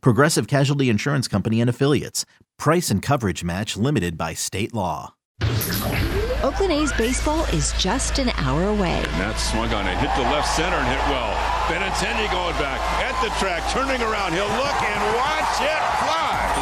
[0.00, 2.24] Progressive Casualty Insurance Company and Affiliates.
[2.58, 5.14] Price and coverage match limited by state law.
[6.44, 9.02] Oakland A's baseball is just an hour away.
[9.16, 11.32] That swung on it, hit the left center and hit well.
[11.72, 14.32] Benintendi going back at the track, turning around.
[14.32, 16.13] He'll look and watch it fly.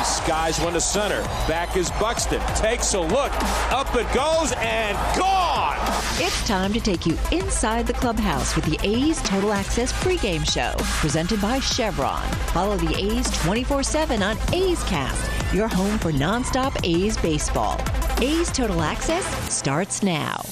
[0.03, 1.23] He skies one to center.
[1.47, 2.41] Back is Buxton.
[2.57, 3.33] Takes a look.
[3.71, 5.77] Up it goes and gone.
[6.19, 10.75] It's time to take you inside the clubhouse with the A's Total Access pregame show,
[10.99, 12.29] presented by Chevron.
[12.53, 17.81] Follow the A's 24 7 on A's Cast, your home for nonstop A's baseball.
[18.21, 20.43] A's Total Access starts now.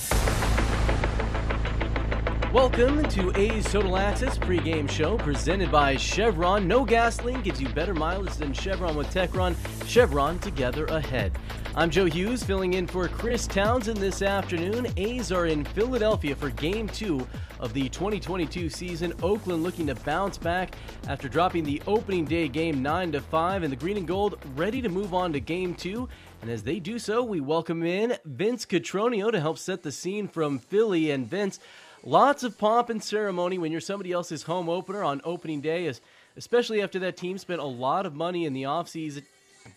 [2.53, 6.67] Welcome to A's Total Access pregame show presented by Chevron.
[6.67, 9.55] No gasoline gives you better mileage than Chevron with Techron.
[9.87, 11.39] Chevron together ahead.
[11.77, 14.89] I'm Joe Hughes filling in for Chris Townsend this afternoon.
[14.97, 17.25] A's are in Philadelphia for game two
[17.61, 19.13] of the 2022 season.
[19.23, 20.75] Oakland looking to bounce back
[21.07, 24.83] after dropping the opening day game 9 to 5 and the green and gold ready
[24.83, 26.09] to move on to game two.
[26.43, 30.27] And as they do so, we welcome in Vince Cotroneo to help set the scene
[30.27, 31.11] from Philly.
[31.11, 31.61] And Vince,
[32.05, 35.93] lots of pomp and ceremony when you're somebody else's home opener on opening day,
[36.37, 39.23] especially after that team spent a lot of money in the offseason,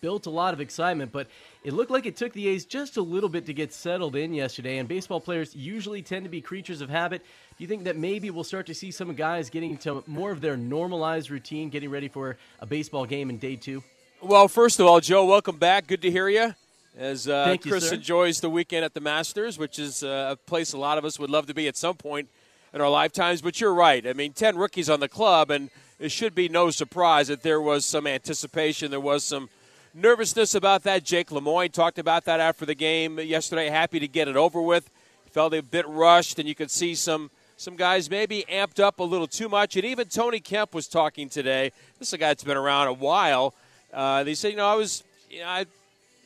[0.00, 1.28] built a lot of excitement, but
[1.62, 4.32] it looked like it took the A's just a little bit to get settled in
[4.32, 7.22] yesterday, and baseball players usually tend to be creatures of habit.
[7.56, 10.40] Do you think that maybe we'll start to see some guys getting into more of
[10.40, 13.82] their normalized routine, getting ready for a baseball game in day two?
[14.22, 15.86] Well, first of all, Joe, welcome back.
[15.86, 16.54] Good to hear you.
[16.96, 17.96] As uh, you, Chris sir.
[17.96, 21.18] enjoys the weekend at the Masters, which is uh, a place a lot of us
[21.18, 22.28] would love to be at some point
[22.72, 23.42] in our lifetimes.
[23.42, 24.06] But you're right.
[24.06, 27.60] I mean, 10 rookies on the club, and it should be no surprise that there
[27.60, 29.48] was some anticipation, there was some
[29.92, 31.02] nervousness about that.
[31.02, 33.70] Jake Lemoyne talked about that after the game yesterday.
[33.70, 34.88] Happy to get it over with.
[35.32, 39.04] Felt a bit rushed, and you could see some some guys maybe amped up a
[39.04, 39.76] little too much.
[39.76, 41.72] And even Tony Kemp was talking today.
[41.98, 43.54] This is a guy that's been around a while.
[43.92, 45.66] Uh, they said, you know, I was, you know, I,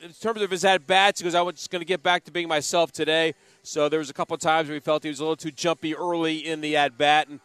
[0.02, 2.24] in terms of his at bats, he goes, I was just going to get back
[2.24, 3.34] to being myself today.
[3.62, 5.50] So there was a couple of times where he felt he was a little too
[5.50, 7.40] jumpy early in the at bat, and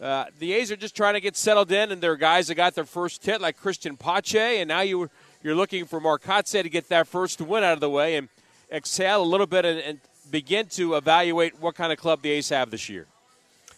[0.00, 1.92] uh, the A's are just trying to get settled in.
[1.92, 5.10] And there are guys that got their first hit, like Christian Pache, and now you
[5.42, 8.28] you're looking for Marcotte to get that first win out of the way and
[8.72, 10.00] exhale a little bit and, and
[10.30, 13.06] begin to evaluate what kind of club the A's have this year.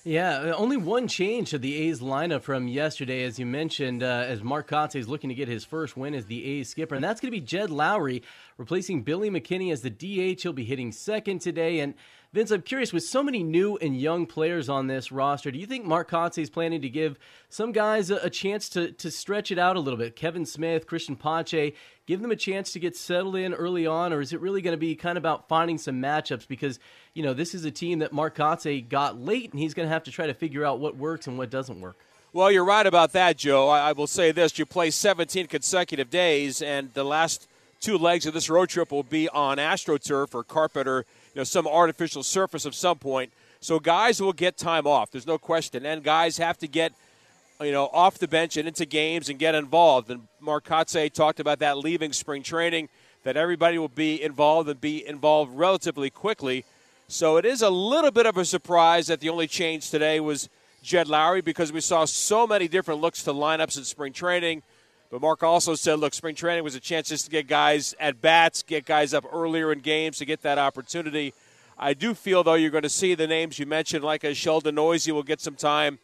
[0.06, 4.40] Yeah, only one change to the A's lineup from yesterday, as you mentioned, uh, as
[4.40, 7.20] Mark Kotsay is looking to get his first win as the A's skipper, and that's
[7.20, 8.22] going to be Jed Lowrie
[8.56, 10.42] replacing Billy McKinney as the DH.
[10.42, 11.94] He'll be hitting second today, and
[12.36, 15.64] Vince, I'm curious, with so many new and young players on this roster, do you
[15.64, 19.50] think Mark Kotsay is planning to give some guys a, a, chance to, to stretch
[19.50, 20.16] it out a little bit?
[20.16, 21.72] Kevin Smith, Christian Pache,
[22.04, 24.74] give them a chance to get settled in early on, or is it really going
[24.74, 26.46] to be kind of about finding some matchups?
[26.46, 26.78] Because,
[27.14, 29.92] you know, this is a team that Mark Kotsay got late, and he's going to
[29.94, 31.96] have to try to figure out what works and what doesn't work.
[32.34, 33.70] Well, you're right about that, Joe.
[33.70, 34.58] I, I will say this.
[34.58, 37.48] You play 17 consecutive days, and the last
[37.80, 41.04] two legs of this road trip will be on AstroTurf or you
[41.36, 43.32] know, some artificial surface of some point.
[43.60, 45.10] So guys will get time off.
[45.10, 45.86] There's no question.
[45.86, 46.92] And guys have to get,
[47.60, 50.10] you know, off the bench and into games and get involved.
[50.10, 52.88] And Mark Kotsay talked about that leaving spring training,
[53.24, 56.64] that everybody will be involved and be involved relatively quickly.
[57.08, 60.48] So it is a little bit of a surprise that the only change today was
[60.82, 64.62] Jed Lowrie because we saw so many different looks to lineups in spring training–
[65.16, 68.20] but Mark also said, look, spring training was a chance just to get guys at
[68.20, 71.32] bats, get guys up earlier in games to get that opportunity.
[71.78, 74.74] I do feel, though, you're going to see the names you mentioned, like a Sheldon
[74.74, 76.00] Neuse will get some time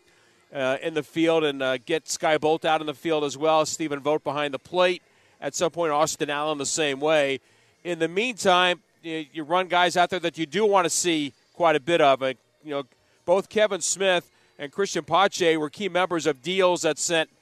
[0.51, 3.67] uh, in the field and uh, get Skye Bolt out in the field as well.
[3.67, 5.03] Stephen Vogt behind the plate.
[5.43, 7.41] At some point, Austin Allen the same way.
[7.85, 11.35] In the meantime, you, you run guys out there that you do want to see
[11.53, 12.23] quite a bit of.
[12.23, 12.85] And, you know,
[13.27, 17.29] both Kevin Smith and Christian Pache were key members of deals that sent–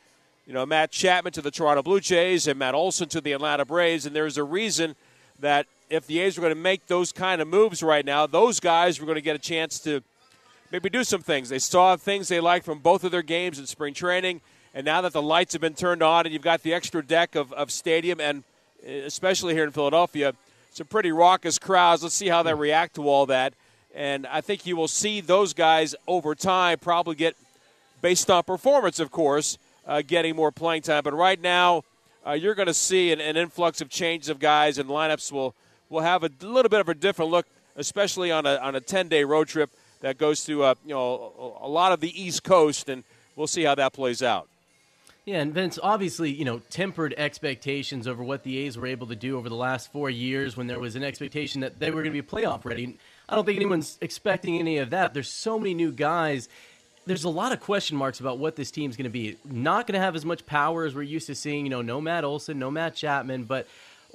[0.50, 3.64] you know, Matt Chapman to the Toronto Blue Jays and Matt Olson to the Atlanta
[3.64, 4.04] Braves.
[4.04, 4.96] And there's a reason
[5.38, 8.58] that if the A's were going to make those kind of moves right now, those
[8.58, 10.02] guys were going to get a chance to
[10.72, 11.50] maybe do some things.
[11.50, 14.40] They saw things they liked from both of their games in spring training.
[14.74, 17.36] And now that the lights have been turned on and you've got the extra deck
[17.36, 18.42] of, of stadium, and
[18.84, 20.34] eh, especially here in Philadelphia,
[20.72, 22.02] some pretty raucous crowds.
[22.02, 23.54] Let's see how they react to all that.
[23.94, 27.36] And I think you will see those guys over time probably get,
[28.02, 29.56] based on performance, of course,
[29.90, 31.02] uh, getting more playing time.
[31.02, 31.82] But right now,
[32.24, 35.54] uh, you're going to see an, an, influx of changes of guys, and lineups will
[35.88, 37.46] will have a little bit of a different look,
[37.76, 39.70] especially on a on a 10 day road trip
[40.00, 43.02] that goes to uh, you know a, lot of the East Coast, and
[43.34, 44.48] we'll see how that plays out.
[45.26, 49.16] Yeah, and Vince, obviously, you know, tempered expectations over what the A's were able to
[49.16, 52.14] do over the last four years when there was an expectation that they were going
[52.14, 52.96] to be playoff ready.
[53.28, 55.14] I don't think anyone's expecting any of that.
[55.14, 56.48] There's so many new guys.
[57.10, 59.36] There's a lot of question marks about what this team's going to be.
[59.44, 61.66] Not going to have as much power as we're used to seeing.
[61.66, 63.66] You know, no Matt Olson, no Matt Chapman, but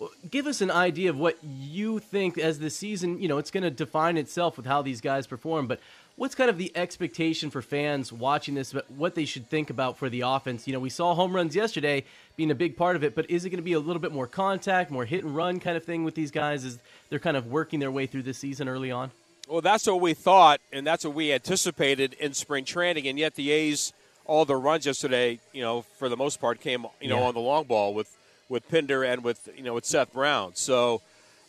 [0.01, 3.21] uh, give us an idea of what you think as the season.
[3.21, 5.67] You know, it's going to define itself with how these guys perform.
[5.67, 5.81] But
[6.15, 9.97] what's kind of the expectation for fans watching this, but what they should think about
[9.97, 10.65] for the offense?
[10.65, 12.05] You know, we saw home runs yesterday
[12.37, 14.13] being a big part of it, but is it going to be a little bit
[14.13, 17.35] more contact, more hit and run kind of thing with these guys as they're kind
[17.35, 19.11] of working their way through this season early on?
[19.47, 23.35] Well, that's what we thought, and that's what we anticipated in spring training, and yet
[23.35, 23.93] the A's,
[24.25, 27.27] all the runs yesterday, you know, for the most part, came, you know, yeah.
[27.27, 28.15] on the long ball with
[28.49, 30.55] with Pinder and with you know with Seth Brown.
[30.55, 31.01] So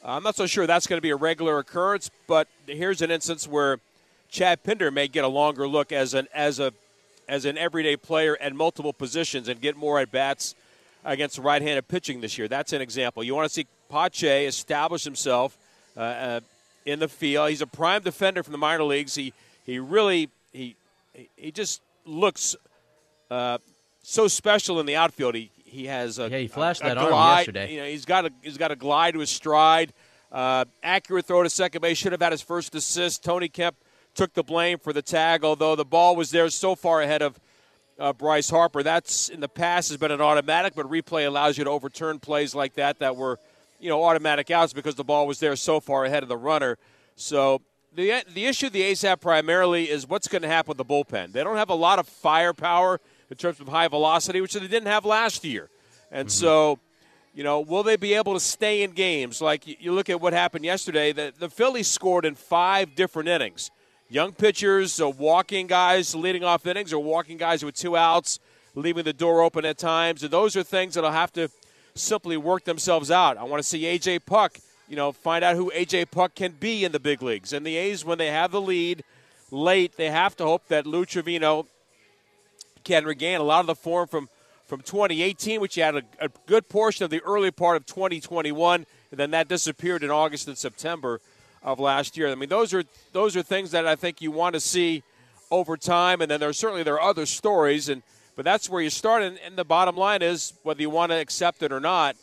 [0.04, 3.46] I'm not so sure that's going to be a regular occurrence, but here's an instance
[3.48, 3.78] where
[4.30, 6.72] Chad Pinder may get a longer look as an as a
[7.28, 10.54] as an everyday player at multiple positions and get more at bats
[11.04, 12.48] against right-handed pitching this year.
[12.48, 13.22] That's an example.
[13.24, 15.56] You want to see Pache establish himself
[15.96, 16.40] uh, uh,
[16.86, 17.50] in the field.
[17.50, 19.14] He's a prime defender from the minor leagues.
[19.14, 19.34] He
[19.64, 20.76] he really he
[21.36, 22.56] he just looks
[23.30, 23.58] uh,
[24.02, 25.34] so special in the outfield.
[25.34, 27.38] He he has a yeah he flashed a, that a arm glide.
[27.40, 27.72] yesterday.
[27.72, 29.92] You know he's got a he's got a glide to his stride.
[30.32, 31.98] Uh, accurate throw to second base.
[31.98, 33.22] Should have had his first assist.
[33.22, 33.76] Tony Kemp
[34.14, 37.38] took the blame for the tag, although the ball was there so far ahead of
[37.98, 38.82] uh, Bryce Harper.
[38.82, 42.54] That's in the past has been an automatic, but replay allows you to overturn plays
[42.54, 43.38] like that that were,
[43.80, 46.78] you know, automatic outs because the ball was there so far ahead of the runner.
[47.16, 47.62] So
[47.94, 51.32] the the issue the A's have primarily is what's going to happen with the bullpen.
[51.32, 53.00] They don't have a lot of firepower
[53.30, 55.68] in terms of high velocity, which they didn't have last year,
[56.10, 56.44] and mm-hmm.
[56.44, 56.78] so.
[57.34, 59.42] You know, will they be able to stay in games?
[59.42, 63.70] Like you look at what happened yesterday, the, the Phillies scored in five different innings
[64.08, 68.38] young pitchers, uh, walking guys leading off innings, or walking guys with two outs,
[68.74, 70.22] leaving the door open at times.
[70.22, 71.48] And those are things that'll have to
[71.96, 73.36] simply work themselves out.
[73.36, 74.58] I want to see AJ Puk,
[74.88, 77.52] you know, find out who AJ Puk can be in the big leagues.
[77.52, 79.04] And the A's, when they have the lead
[79.50, 81.66] late, they have to hope that Lou Trivino
[82.84, 84.28] can regain a lot of the form from
[84.66, 88.84] from 2018, which he had a, a good portion of the early part of 2021,
[89.10, 91.20] and then that disappeared in August and September
[91.62, 92.28] of last year.
[92.28, 95.02] I mean, those are those are things that I think you want to see
[95.50, 98.02] over time, and then there's certainly there are other stories, and
[98.36, 99.22] but that's where you start.
[99.22, 102.16] And, and the bottom line is whether you want to accept it or not.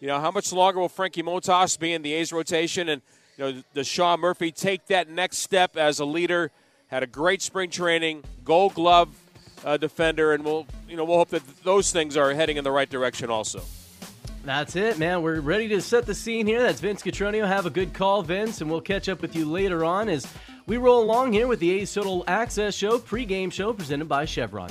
[0.00, 3.00] You know, how much longer will Frankie Montas be in the A's rotation, and
[3.38, 6.50] you know, does Sean Murphy take that next step as a leader?
[6.88, 9.08] Had a great spring training, Gold Glove
[9.64, 12.70] uh, defender, and we'll you know we'll hope that those things are heading in the
[12.70, 13.62] right direction also.
[14.42, 15.20] That's it, man.
[15.22, 16.62] We're ready to set the scene here.
[16.62, 17.46] That's Vince Cotroneo.
[17.46, 20.26] Have a good call, Vince, and we'll catch up with you later on as
[20.66, 24.70] we roll along here with the A's Total Access Show, pregame show presented by Chevron.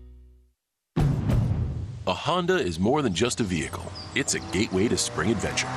[2.07, 5.67] A Honda is more than just a vehicle, it's a gateway to spring adventure.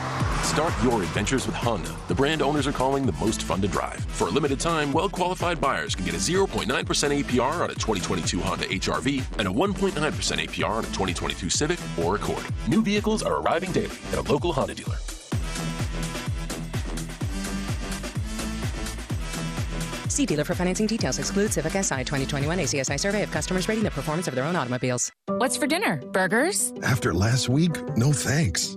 [0.43, 4.01] Start your adventures with Honda, the brand owners are calling the most fun to drive.
[4.07, 8.41] For a limited time, well qualified buyers can get a 0.9% APR on a 2022
[8.41, 12.47] Honda HRV and a 1.9% APR on a 2022 Civic or Accord.
[12.69, 14.97] New vehicles are arriving daily at a local Honda dealer.
[20.15, 21.19] See dealer for financing details.
[21.19, 25.11] Excludes Civic Si 2021 ACSI survey of customers rating the performance of their own automobiles.
[25.27, 26.01] What's for dinner?
[26.13, 26.73] Burgers?
[26.85, 28.77] After last week, no thanks.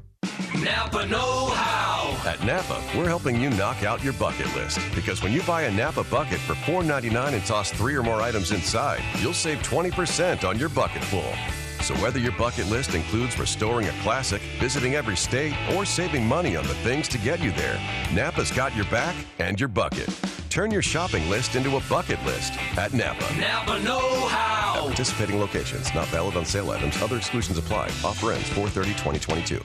[0.61, 2.29] Napa Know How.
[2.29, 4.79] At Napa, we're helping you knock out your bucket list.
[4.93, 8.51] Because when you buy a Napa bucket for $4.99 and toss three or more items
[8.51, 11.33] inside, you'll save 20% on your bucket full.
[11.81, 16.55] So whether your bucket list includes restoring a classic, visiting every state, or saving money
[16.55, 17.79] on the things to get you there,
[18.13, 20.09] Napa's got your back and your bucket.
[20.49, 23.35] Turn your shopping list into a bucket list at Napa.
[23.39, 24.75] Napa Know How.
[24.75, 27.01] At participating locations, not valid on sale items.
[27.01, 27.85] Other exclusions apply.
[28.03, 29.63] Offer ends 430 2022.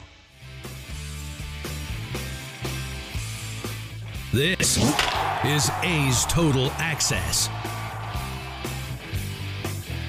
[4.37, 4.77] This
[5.43, 7.49] is A's Total Access.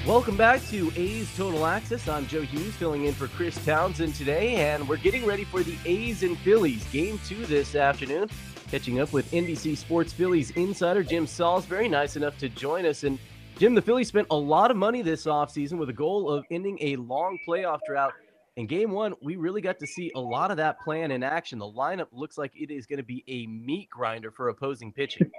[0.05, 2.07] Welcome back to A's Total Access.
[2.07, 5.75] I'm Joe Hughes filling in for Chris Townsend today, and we're getting ready for the
[5.83, 8.29] A's and Phillies game two this afternoon.
[8.69, 13.05] Catching up with NBC Sports Phillies insider Jim Salisbury, nice enough to join us.
[13.05, 13.17] And
[13.57, 16.77] Jim, the Phillies spent a lot of money this offseason with a goal of ending
[16.81, 18.13] a long playoff drought.
[18.55, 21.59] In game one, we really got to see a lot of that plan in action.
[21.59, 25.31] The lineup looks like it is going to be a meat grinder for opposing pitching.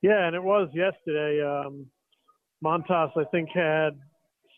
[0.00, 1.42] Yeah, and it was yesterday.
[1.44, 1.86] Um,
[2.64, 3.98] Montas, I think, had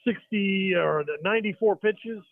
[0.07, 2.23] 60 or 94 pitches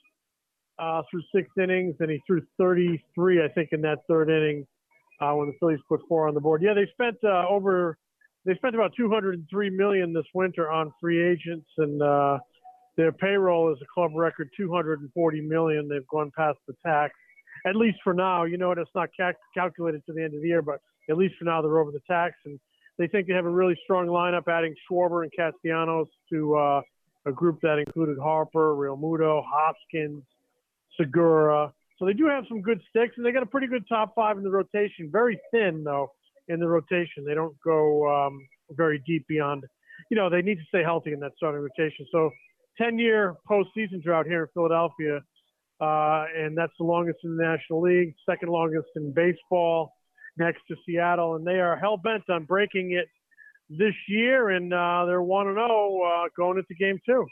[0.78, 4.66] uh, through six innings, and he threw 33, I think, in that third inning
[5.20, 6.62] uh, when the Phillies put four on the board.
[6.62, 7.98] Yeah, they spent uh, over
[8.44, 12.38] they spent about 203 million this winter on free agents, and uh,
[12.98, 15.88] their payroll is a club record 240 million.
[15.88, 17.14] They've gone past the tax,
[17.64, 18.42] at least for now.
[18.42, 21.36] You know, it's not cal- calculated to the end of the year, but at least
[21.38, 22.58] for now they're over the tax, and
[22.98, 26.82] they think they have a really strong lineup, adding Schwarber and Castellanos to uh,
[27.24, 30.24] a group that included Harper, Realmuto, Hoskins,
[30.96, 31.72] Segura.
[31.98, 34.36] So they do have some good sticks, and they got a pretty good top five
[34.36, 35.08] in the rotation.
[35.10, 36.10] Very thin though
[36.48, 37.24] in the rotation.
[37.24, 39.64] They don't go um, very deep beyond.
[40.10, 42.06] You know, they need to stay healthy in that starting rotation.
[42.10, 42.30] So,
[42.80, 45.20] 10-year postseason drought here in Philadelphia,
[45.80, 49.92] uh, and that's the longest in the National League, second longest in baseball,
[50.36, 53.08] next to Seattle, and they are hell bent on breaking it
[53.68, 57.26] this year, and uh, they're one and zero uh, going into Game Two.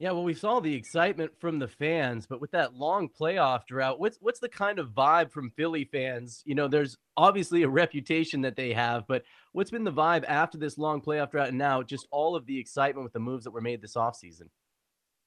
[0.00, 4.00] Yeah, well, we saw the excitement from the fans, but with that long playoff drought,
[4.00, 6.42] what's what's the kind of vibe from Philly fans?
[6.46, 10.56] You know, there's obviously a reputation that they have, but what's been the vibe after
[10.56, 13.50] this long playoff drought and now just all of the excitement with the moves that
[13.50, 14.48] were made this offseason?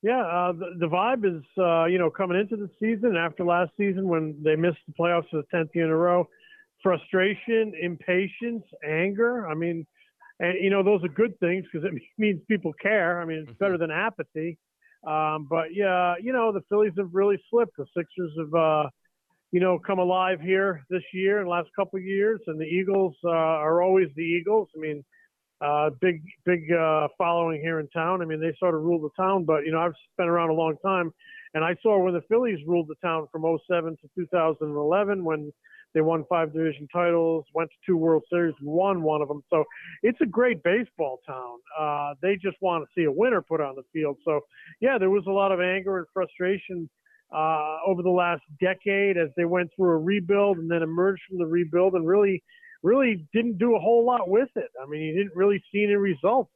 [0.03, 3.71] Yeah, uh, the, the vibe is, uh, you know, coming into the season after last
[3.77, 6.27] season when they missed the playoffs for the 10th year in a row,
[6.83, 9.47] frustration, impatience, anger.
[9.47, 9.87] I mean,
[10.41, 13.21] and you know those are good things because it means people care.
[13.21, 14.57] I mean, it's better than apathy.
[15.07, 17.77] Um, but yeah, you know the Phillies have really slipped.
[17.77, 18.89] The Sixers have, uh,
[19.53, 23.15] you know, come alive here this year and last couple of years, and the Eagles
[23.23, 24.67] uh, are always the Eagles.
[24.75, 25.05] I mean,
[25.63, 28.21] uh, big big uh, following here in town.
[28.21, 29.45] I mean, they sort of ruled the town.
[29.45, 31.13] But you know, I've been around a long time,
[31.53, 35.51] and I saw when the Phillies ruled the town from 07 to 2011 when
[35.93, 39.43] they won five division titles, went to two World Series, won one of them.
[39.49, 39.63] So
[40.01, 41.59] it's a great baseball town.
[41.79, 44.17] Uh, they just want to see a winner put on the field.
[44.25, 44.41] So,
[44.81, 46.89] yeah, there was a lot of anger and frustration
[47.33, 51.37] uh, over the last decade as they went through a rebuild and then emerged from
[51.37, 52.43] the rebuild and really,
[52.83, 54.69] really didn't do a whole lot with it.
[54.81, 56.51] I mean, you didn't really see any results.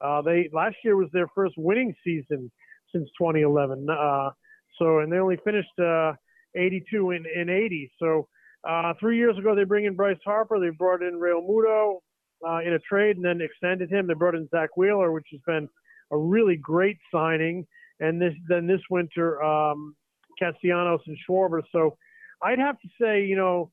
[0.00, 2.50] Uh, they last year was their first winning season
[2.92, 3.86] since 2011.
[3.88, 4.30] Uh,
[4.78, 6.12] so, and they only finished uh,
[6.54, 7.92] 82 in, in 80.
[7.98, 8.28] So,
[8.68, 10.58] uh, three years ago, they bring in Bryce Harper.
[10.58, 11.98] They brought in Realmuto
[12.46, 14.06] uh, in a trade and then extended him.
[14.06, 15.68] They brought in Zack Wheeler, which has been
[16.10, 17.66] a really great signing.
[18.00, 19.94] And this then this winter, um,
[20.38, 21.62] Castellanos and Schwarber.
[21.72, 21.96] So
[22.42, 23.70] I'd have to say, you know,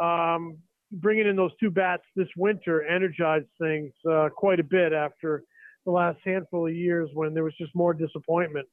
[0.00, 0.58] um,
[0.94, 5.42] bringing in those two bats this winter energized things uh, quite a bit after
[5.84, 8.66] the last handful of years when there was just more disappointment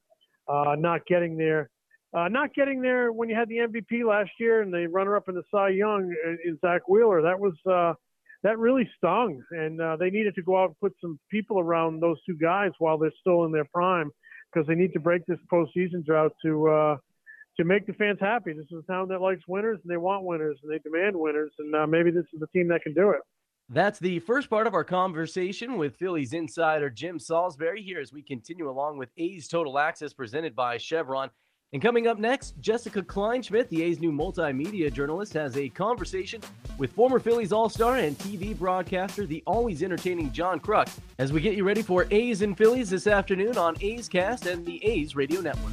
[0.48, 1.70] uh, not getting there
[2.14, 5.34] uh, not getting there when you had the MVP last year and the runner-up in
[5.34, 7.94] the Cy Young uh, in Zack Wheeler, that was uh,
[8.42, 12.00] that really stung, and uh, they needed to go out and put some people around
[12.00, 14.10] those two guys while they're still in their prime,
[14.52, 16.98] because they need to break this postseason drought to
[17.56, 18.52] to make the fans happy.
[18.52, 21.52] This is a town that likes winners, and they want winners, and they demand winners,
[21.58, 23.20] and uh, maybe this is the team that can do it.
[23.68, 28.22] That's the first part of our conversation with Phillies insider Jim Salisbury here as we
[28.22, 31.30] continue along with A's Total Access presented by Chevron.
[31.72, 36.42] And coming up next, Jessica Kleinschmidt, the A's new multimedia journalist, has a conversation
[36.76, 41.40] with former Phillies All Star and TV broadcaster, the always entertaining John Kruk, as we
[41.40, 45.16] get you ready for A's and Phillies this afternoon on A's Cast and the A's
[45.16, 45.72] Radio Network.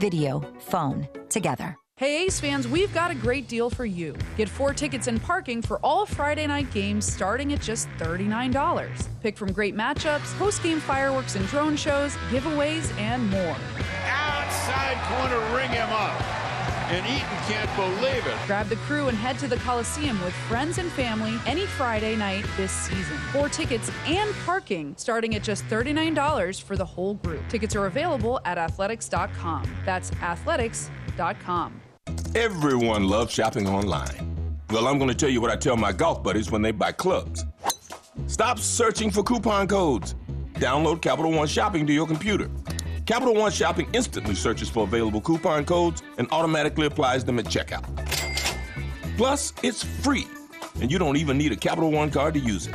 [0.00, 1.76] video, phone, together.
[1.98, 4.14] Hey Ace fans, we've got a great deal for you.
[4.36, 9.08] Get four tickets and parking for all Friday night games starting at just $39.
[9.22, 13.56] Pick from great matchups, post game fireworks and drone shows, giveaways, and more.
[14.04, 16.35] Outside corner, ring him up.
[16.88, 18.36] And Eaton can't believe it.
[18.46, 22.44] Grab the crew and head to the Coliseum with friends and family any Friday night
[22.56, 23.16] this season.
[23.32, 27.42] Four tickets and parking starting at just $39 for the whole group.
[27.48, 29.68] Tickets are available at athletics.com.
[29.84, 31.80] That's athletics.com.
[32.36, 34.54] Everyone loves shopping online.
[34.70, 36.92] Well, I'm going to tell you what I tell my golf buddies when they buy
[36.92, 37.44] clubs.
[38.28, 40.14] Stop searching for coupon codes.
[40.54, 42.48] Download Capital One Shopping to your computer.
[43.06, 47.84] Capital One Shopping instantly searches for available coupon codes and automatically applies them at checkout.
[49.16, 50.26] Plus, it's free,
[50.80, 52.74] and you don't even need a Capital One card to use it.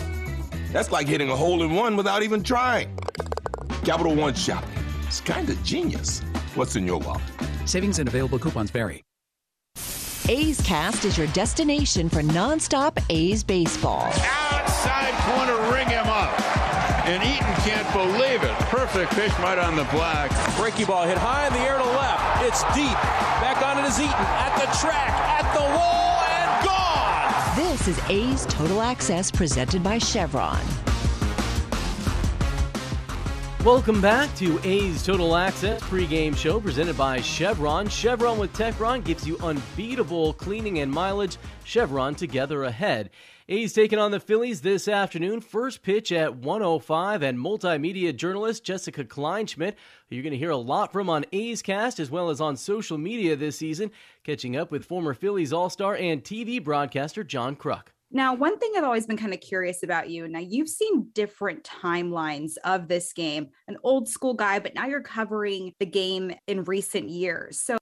[0.71, 2.97] That's like hitting a hole in one without even trying.
[3.83, 4.69] Capital One Shopping.
[5.05, 6.21] It's kind of genius.
[6.55, 7.21] What's in your wallet?
[7.65, 9.03] Savings and available coupons vary.
[10.29, 14.05] A's Cast is your destination for nonstop A's baseball.
[14.05, 16.10] Outside corner, ring him up.
[17.11, 18.57] And Eaton can't believe it.
[18.69, 20.31] Perfect pitch right on the black.
[20.55, 22.41] Breaking ball hit high in the air to left.
[22.45, 22.95] It's deep.
[23.43, 24.13] Back on it is Eaton.
[24.13, 27.57] At the track, at the wall, and gone.
[27.57, 30.61] This is A's Total Access presented by Chevron.
[33.65, 37.89] Welcome back to A's Total Access pregame show presented by Chevron.
[37.89, 41.35] Chevron with Techron gives you unbeatable cleaning and mileage.
[41.65, 43.09] Chevron together ahead.
[43.51, 45.41] A's taking on the Phillies this afternoon.
[45.41, 49.73] First pitch at 105 and multimedia journalist Jessica Kleinschmidt.
[50.09, 52.97] You're going to hear a lot from on A's Cast as well as on social
[52.97, 53.91] media this season,
[54.23, 57.87] catching up with former Phillies All-Star and TV broadcaster John Kruk.
[58.09, 60.29] Now, one thing I've always been kind of curious about you.
[60.29, 65.01] Now, you've seen different timelines of this game, an old school guy, but now you're
[65.01, 67.59] covering the game in recent years.
[67.59, 67.77] So,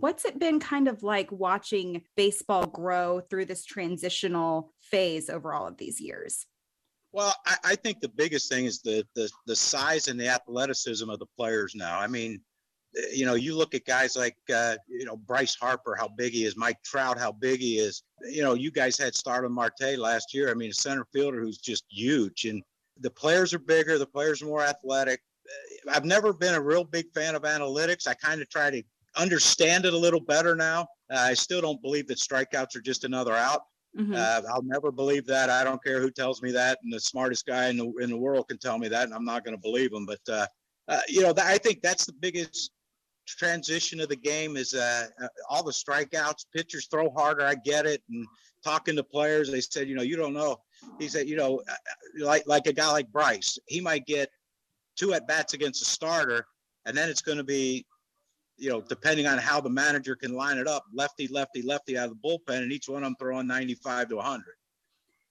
[0.00, 5.66] what's it been kind of like watching baseball grow through this transitional phase over all
[5.66, 6.46] of these years?
[7.10, 11.10] Well, I, I think the biggest thing is the, the the size and the athleticism
[11.10, 11.98] of the players now.
[11.98, 12.40] I mean,
[13.12, 16.44] you know, you look at guys like, uh, you know, Bryce Harper, how big he
[16.44, 18.02] is, Mike Trout, how big he is.
[18.30, 20.50] You know, you guys had Starling Marte last year.
[20.50, 22.44] I mean, a center fielder who's just huge.
[22.44, 22.62] And
[23.00, 25.20] the players are bigger, the players are more athletic.
[25.90, 28.06] I've never been a real big fan of analytics.
[28.06, 28.82] I kind of try to
[29.16, 30.82] understand it a little better now.
[31.10, 33.62] Uh, I still don't believe that strikeouts are just another out.
[33.98, 34.14] Mm-hmm.
[34.16, 35.50] Uh, I'll never believe that.
[35.50, 38.16] I don't care who tells me that, and the smartest guy in the in the
[38.16, 40.06] world can tell me that, and I'm not going to believe him.
[40.06, 40.46] But uh,
[40.88, 42.70] uh, you know, th- I think that's the biggest
[43.26, 46.46] transition of the game is uh, uh, all the strikeouts.
[46.54, 47.44] Pitchers throw harder.
[47.44, 48.02] I get it.
[48.10, 48.26] And
[48.64, 50.56] talking to players, they said, you know, you don't know.
[50.98, 54.30] He said, you know, uh, like like a guy like Bryce, he might get
[54.96, 56.46] two at bats against a starter,
[56.86, 57.86] and then it's going to be,
[58.62, 62.08] you know, depending on how the manager can line it up, lefty, lefty, lefty out
[62.08, 64.44] of the bullpen, and each one of them throwing 95 to 100.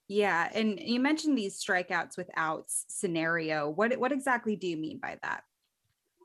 [0.06, 3.70] Yeah, and you mentioned these strikeouts with outs scenario.
[3.70, 5.44] What what exactly do you mean by that?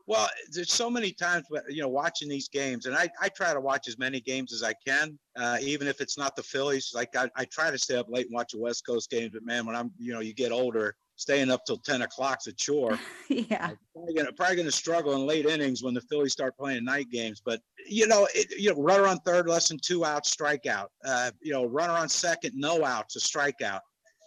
[0.06, 3.62] Well, there's so many times, you know, watching these games, and I, I try to
[3.62, 6.92] watch as many games as I can, uh, even if it's not the Phillies.
[6.94, 9.44] Like I, I try to stay up late and watch the West Coast games, but
[9.44, 12.98] man, when I'm, you know, you get older, staying up till 10 o'clock's a chore.
[13.30, 13.72] yeah.
[13.94, 17.42] Probably gonna, probably gonna struggle in late innings when the Phillies start playing night games.
[17.44, 20.88] But you know, it, you know, runner on third, less than two outs, strikeout.
[21.04, 23.82] Uh, you know, runner on second, no outs, a strikeout.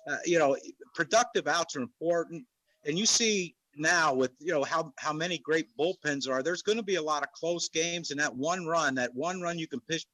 [0.09, 0.57] Uh, you know,
[0.95, 2.45] productive outs are important.
[2.85, 6.77] And you see now with you know how how many great bullpens are there's going
[6.77, 9.69] to be a lot of close games and that one run that one run you
[9.69, 10.05] can push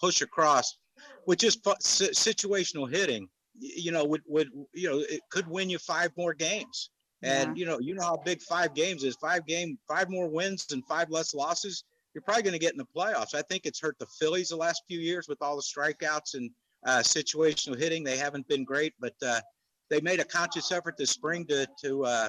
[0.00, 0.78] push across
[1.24, 6.10] which is situational hitting you know would would you know it could win you five
[6.16, 6.90] more games
[7.22, 7.60] and yeah.
[7.60, 10.84] you know you know how big five games is five game five more wins and
[10.86, 13.96] five less losses you're probably going to get in the playoffs i think it's hurt
[13.98, 16.50] the phillies the last few years with all the strikeouts and
[16.86, 19.40] uh, situational hitting they haven't been great but uh,
[19.88, 22.28] they made a conscious effort this spring to to uh,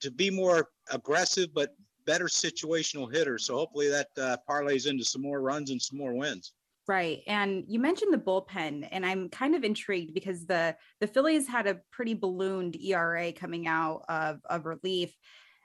[0.00, 1.70] to be more aggressive but
[2.06, 3.46] better situational hitters.
[3.46, 6.52] So hopefully that uh, parlays into some more runs and some more wins.
[6.86, 7.22] Right.
[7.26, 11.66] And you mentioned the bullpen and I'm kind of intrigued because the the Phillies had
[11.66, 15.16] a pretty ballooned ERA coming out of of relief.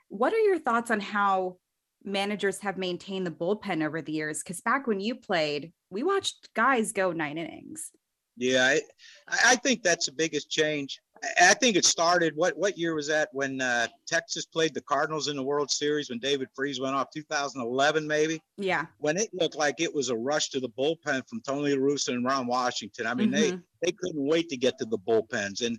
[0.07, 1.57] What are your thoughts on how
[2.05, 6.53] managers have maintained the bullpen over the years cuz back when you played, we watched
[6.53, 7.91] guys go 9 innings.
[8.37, 8.81] Yeah, I,
[9.27, 11.01] I think that's the biggest change.
[11.41, 12.35] I think it started.
[12.35, 16.09] What what year was that when uh, Texas played the Cardinals in the World Series
[16.09, 17.09] when David Freese went off?
[17.11, 18.41] 2011, maybe.
[18.57, 18.85] Yeah.
[18.99, 22.09] When it looked like it was a rush to the bullpen from Tony La Russa
[22.09, 23.07] and Ron Washington.
[23.07, 23.57] I mean, mm-hmm.
[23.57, 25.77] they they couldn't wait to get to the bullpens, and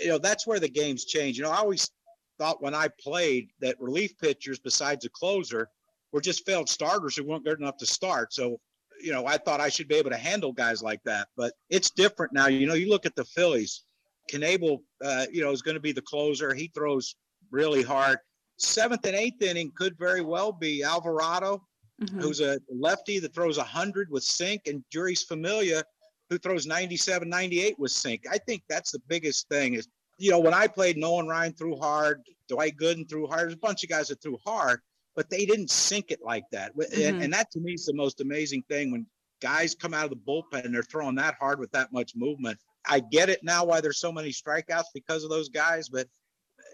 [0.00, 1.36] you know that's where the games change.
[1.36, 1.90] You know, I always
[2.38, 5.68] thought when I played that relief pitchers, besides a closer,
[6.12, 8.32] were just failed starters who weren't good enough to start.
[8.32, 8.58] So
[9.02, 11.28] you know, I thought I should be able to handle guys like that.
[11.36, 12.48] But it's different now.
[12.48, 13.84] You know, you look at the Phillies.
[14.30, 16.54] Knebel, uh, you know, is going to be the closer.
[16.54, 17.16] He throws
[17.50, 18.18] really hard.
[18.58, 21.62] Seventh and eighth inning could very well be Alvarado,
[22.02, 22.20] mm-hmm.
[22.20, 25.82] who's a lefty that throws 100 with sink, and Jeurys Familia,
[26.28, 28.24] who throws 97, 98 with sink.
[28.30, 29.88] I think that's the biggest thing is,
[30.18, 33.44] you know, when I played, Nolan Ryan threw hard, Dwight Gooden threw hard.
[33.44, 34.80] There's a bunch of guys that threw hard
[35.16, 36.76] but they didn't sink it like that.
[36.76, 37.02] Mm-hmm.
[37.02, 39.06] And, and that to me is the most amazing thing when
[39.42, 42.58] guys come out of the bullpen and they're throwing that hard with that much movement.
[42.88, 46.06] I get it now why there's so many strikeouts because of those guys, but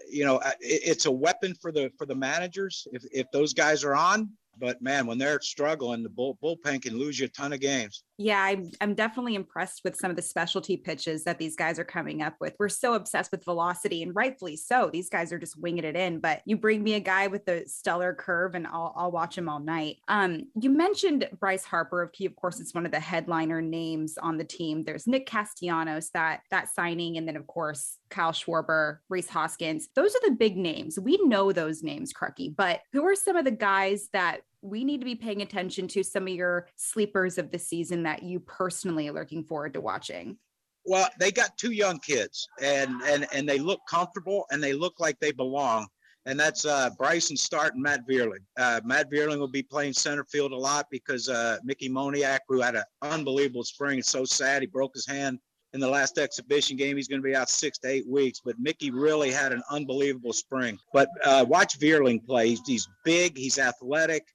[0.09, 3.83] you know, it, it's a weapon for the for the managers if if those guys
[3.83, 4.29] are on.
[4.59, 8.03] But man, when they're struggling, the bull, bullpen can lose you a ton of games.
[8.19, 11.83] Yeah, I'm, I'm definitely impressed with some of the specialty pitches that these guys are
[11.85, 12.55] coming up with.
[12.57, 14.89] We're so obsessed with velocity, and rightfully so.
[14.91, 16.19] These guys are just winging it in.
[16.19, 19.47] But you bring me a guy with a stellar curve, and I'll, I'll watch him
[19.47, 19.97] all night.
[20.07, 22.09] Um, you mentioned Bryce Harper.
[22.13, 24.83] He, of course, it's one of the headliner names on the team.
[24.83, 29.89] There's Nick Castellanos, that that signing, and then of course Kyle Schwarber, Rhys Hoskins.
[29.95, 30.99] Those are the big names.
[30.99, 32.55] We know those names, Crucky.
[32.55, 36.03] But who are some of the guys that we need to be paying attention to
[36.03, 40.37] some of your sleepers of the season that you personally are looking forward to watching?
[40.85, 44.99] Well, they got two young kids, and and and they look comfortable and they look
[44.99, 45.87] like they belong.
[46.25, 48.43] And that's uh, Bryson Stott and Matt Vierling.
[48.57, 52.59] Uh, Matt Vierling will be playing center field a lot because uh, Mickey Moniak, who
[52.59, 55.39] had an unbelievable spring, it's so sad he broke his hand
[55.71, 56.97] in the last exhibition game.
[56.97, 58.41] He's going to be out six to eight weeks.
[58.43, 60.77] But Mickey really had an unbelievable spring.
[60.91, 62.49] But uh, watch Vierling play.
[62.49, 63.37] He's, he's big.
[63.37, 64.27] He's athletic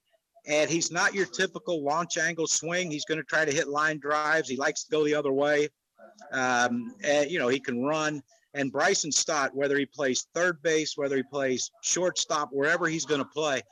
[0.47, 2.91] and he's not your typical launch angle swing.
[2.91, 4.49] He's going to try to hit line drives.
[4.49, 5.69] He likes to go the other way.
[6.33, 8.23] Um, and, you know, he can run.
[8.55, 13.21] And Bryson Stott, whether he plays third base, whether he plays shortstop, wherever he's going
[13.21, 13.63] to play,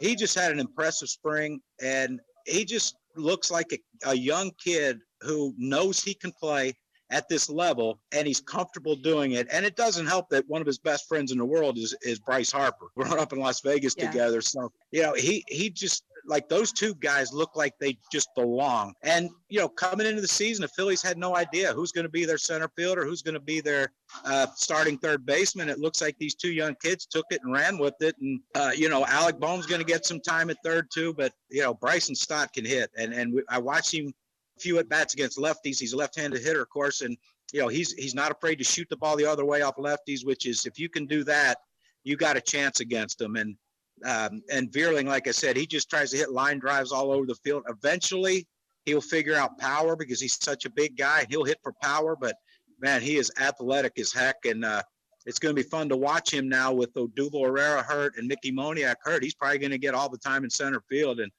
[0.00, 1.60] he just had an impressive spring.
[1.80, 6.74] And he just looks like a, a young kid who knows he can play
[7.10, 9.46] at this level and he's comfortable doing it.
[9.52, 12.18] And it doesn't help that one of his best friends in the world is, is
[12.18, 12.86] Bryce Harper.
[12.96, 14.10] Growing up in Las Vegas yeah.
[14.10, 14.40] together.
[14.40, 18.92] So, you know, he he just like those two guys look like they just belong.
[19.02, 22.10] And, you know, coming into the season, the Phillies had no idea who's going to
[22.10, 23.92] be their center fielder, who's going to be their
[24.24, 25.68] uh, starting third baseman.
[25.68, 28.14] It looks like these two young kids took it and ran with it.
[28.20, 31.32] And, uh, you know, Alec Bohm's going to get some time at third too, but,
[31.48, 32.90] you know, Bryson Stott can hit.
[32.96, 34.12] And, and we, I watched him
[34.60, 35.78] few at bats against lefties.
[35.78, 37.16] He's a left-handed hitter, of course, and
[37.52, 40.24] you know he's he's not afraid to shoot the ball the other way off lefties.
[40.24, 41.58] Which is if you can do that,
[42.04, 43.36] you got a chance against them.
[43.36, 43.56] And
[44.04, 47.26] um, and Vierling, like I said, he just tries to hit line drives all over
[47.26, 47.64] the field.
[47.68, 48.46] Eventually,
[48.84, 51.26] he'll figure out power because he's such a big guy.
[51.28, 52.36] He'll hit for power, but
[52.80, 54.82] man, he is athletic as heck, and uh,
[55.26, 58.52] it's going to be fun to watch him now with Odubel Herrera hurt and Mickey
[58.52, 59.22] Moniak hurt.
[59.22, 61.30] He's probably going to get all the time in center field, and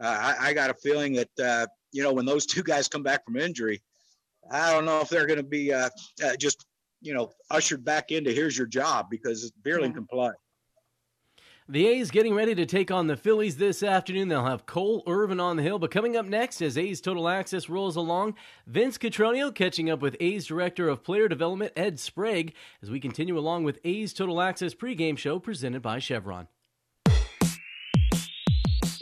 [0.00, 3.02] uh, I, I, got a feeling that uh, you know, when those two guys come
[3.02, 3.80] back from injury,
[4.50, 5.88] I don't know if they're going to be uh,
[6.22, 6.66] uh, just,
[7.00, 9.92] you know, ushered back into here's your job because Vierling yeah.
[9.92, 10.30] can play.
[11.66, 14.28] The A's getting ready to take on the Phillies this afternoon.
[14.28, 15.78] They'll have Cole Irvin on the hill.
[15.78, 18.34] But coming up next, as A's Total Access rolls along,
[18.66, 22.52] Vince Cotroneo catching up with A's Director of Player Development, Ed Sprague,
[22.82, 26.48] as we continue along with A's Total Access pregame show presented by Chevron.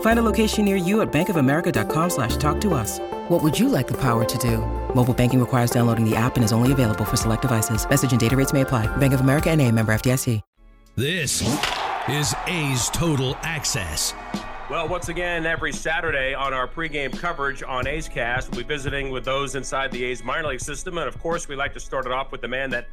[0.00, 3.00] Find a location near you at bankofamerica.com slash talk to us.
[3.28, 4.58] What would you like the power to do?
[4.94, 7.88] Mobile banking requires downloading the app and is only available for select devices.
[7.88, 8.86] Message and data rates may apply.
[8.96, 10.40] Bank of America and a member FDIC.
[10.96, 11.42] This
[12.08, 14.14] is A's Total Access.
[14.70, 19.10] Well, once again, every Saturday on our pregame coverage on A's Cast, we'll be visiting
[19.10, 20.98] with those inside the A's minor league system.
[20.98, 22.86] And of course, we like to start it off with the man that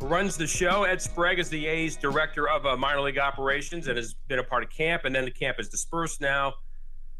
[0.00, 0.84] runs the show.
[0.84, 4.44] Ed Sprague is the A's director of uh, minor league operations and has been a
[4.44, 5.04] part of camp.
[5.04, 6.54] And then the camp is dispersed now.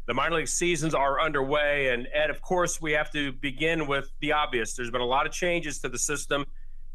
[0.07, 1.89] The minor league seasons are underway.
[1.89, 4.75] And Ed, of course, we have to begin with the obvious.
[4.75, 6.45] There's been a lot of changes to the system.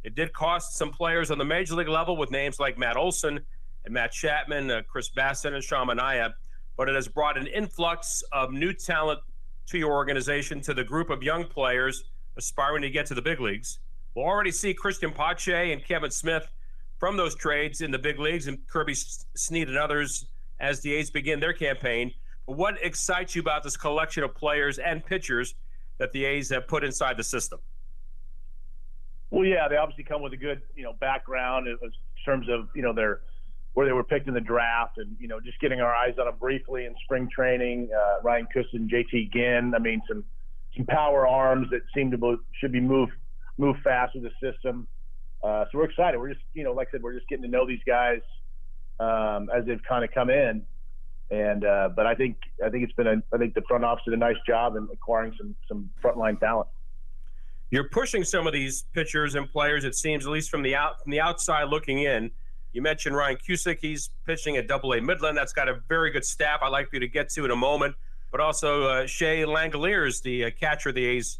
[0.04, 3.40] It did cost some players on the major league level with names like Matt Olson
[3.84, 6.32] and Matt Chapman, uh, Chris Bassitt, and Sean Manaea.
[6.76, 9.20] But it has brought an influx of new talent
[9.66, 12.04] to your organization, to the group of young players
[12.36, 13.78] aspiring to get to the big leagues.
[14.14, 16.48] We'll already see Christian Pache and Kevin Smith
[16.98, 20.26] from those trades in the big leagues, and Kirby Snead and others
[20.58, 22.12] as the A's begin their campaign.
[22.46, 25.54] But What excites you about this collection of players and pitchers
[25.98, 27.60] that the A's have put inside the system?
[29.30, 31.78] Well, yeah, they obviously come with a good, you know, background in
[32.24, 33.20] terms of, you know, their
[33.74, 36.26] where they were picked in the draft, and you know, just getting our eyes on
[36.26, 37.88] them briefly in spring training.
[37.96, 39.72] Uh, Ryan Cusick, JT Ginn.
[39.76, 40.24] I mean, some
[40.76, 43.12] some power arms that seem to be, should be moved
[43.60, 44.86] move fast with the system.
[45.42, 46.18] Uh, so we're excited.
[46.18, 48.20] We're just, you know, like I said, we're just getting to know these guys
[48.98, 50.62] um, as they've kind of come in.
[51.30, 54.02] And uh, but I think I think it's been a I think the front office
[54.04, 56.66] did a nice job in acquiring some some frontline talent.
[57.70, 59.84] You're pushing some of these pitchers and players.
[59.84, 62.32] It seems, at least from the out from the outside looking in.
[62.72, 63.78] You mentioned Ryan Cusick.
[63.80, 65.36] He's pitching at Double A Midland.
[65.36, 66.60] That's got a very good staff.
[66.62, 67.94] I'd like for you to get to in a moment.
[68.32, 71.38] But also uh, Shea Langeliers, the uh, catcher the A's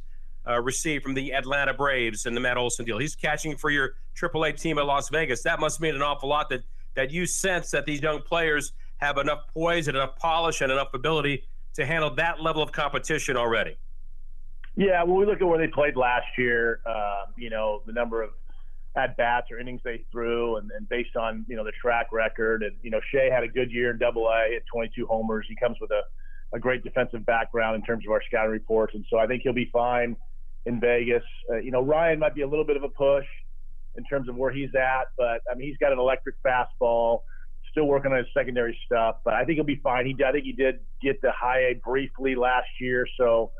[0.48, 2.98] uh, received from the Atlanta Braves and the Matt Olson deal.
[2.98, 5.42] He's catching for your AAA team at Las Vegas.
[5.42, 6.62] That must mean an awful lot that
[6.96, 10.92] that you sense that these young players have enough poise and enough polish and enough
[10.92, 13.76] ability to handle that level of competition already.
[14.76, 16.80] Yeah, well, we look at where they played last year.
[16.84, 18.30] Uh, you know, the number of
[18.96, 22.62] at bats or innings they threw, and, and, based on you know the track record,
[22.62, 25.46] and you know Shea had a good year in Double A at 22 homers.
[25.48, 26.02] He comes with a,
[26.52, 29.52] a great defensive background in terms of our scouting reports, and so I think he'll
[29.52, 30.16] be fine
[30.66, 31.22] in Vegas.
[31.50, 33.26] Uh, you know, Ryan might be a little bit of a push
[33.96, 37.20] in terms of where he's at, but I mean he's got an electric fastball.
[37.70, 40.04] Still working on his secondary stuff, but I think he'll be fine.
[40.04, 43.52] He, I think he did get the high A briefly last year, so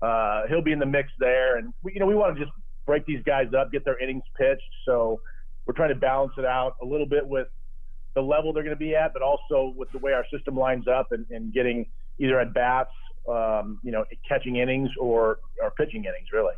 [0.00, 1.56] uh, he'll be in the mix there.
[1.56, 2.54] And we, you know, we want to just
[2.86, 4.62] break these guys up, get their innings pitched.
[4.84, 5.20] So
[5.64, 7.48] we're trying to balance it out a little bit with
[8.14, 10.86] the level they're going to be at, but also with the way our system lines
[10.86, 11.86] up and, and getting
[12.18, 12.92] either at bats,
[13.28, 16.54] um, you know, catching innings or, or pitching innings, really.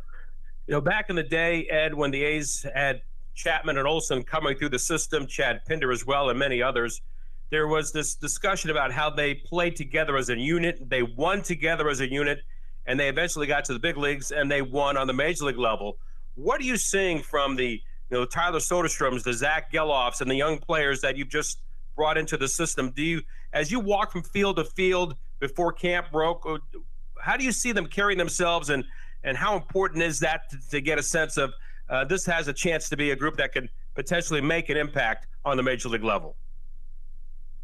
[0.67, 3.01] You know, back in the day, Ed, when the A's had
[3.35, 7.01] Chapman and Olson coming through the system, Chad Pinder as well, and many others,
[7.49, 10.87] there was this discussion about how they played together as a unit.
[10.87, 12.41] They won together as a unit,
[12.85, 15.57] and they eventually got to the big leagues and they won on the major league
[15.57, 15.97] level.
[16.35, 20.35] What are you seeing from the you know Tyler Soderstroms, the Zach Gelofs, and the
[20.35, 21.61] young players that you've just
[21.95, 22.91] brought into the system?
[22.91, 23.21] Do you,
[23.53, 26.47] as you walk from field to field before camp broke,
[27.21, 28.83] how do you see them carrying themselves and
[29.23, 31.53] and how important is that to, to get a sense of
[31.89, 35.27] uh, this has a chance to be a group that can potentially make an impact
[35.43, 36.35] on the major league level?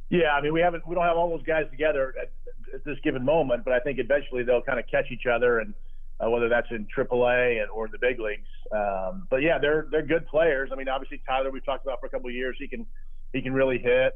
[0.10, 2.32] Yeah, I mean, we haven't, we don't have all those guys together at,
[2.74, 5.74] at this given moment, but I think eventually they'll kind of catch each other, and
[6.20, 8.48] uh, whether that's in AAA and, or in the big leagues.
[8.72, 10.70] Um, but yeah, they're they're good players.
[10.72, 12.56] I mean, obviously Tyler, we've talked about for a couple of years.
[12.60, 12.86] He can
[13.34, 14.14] he can really hit.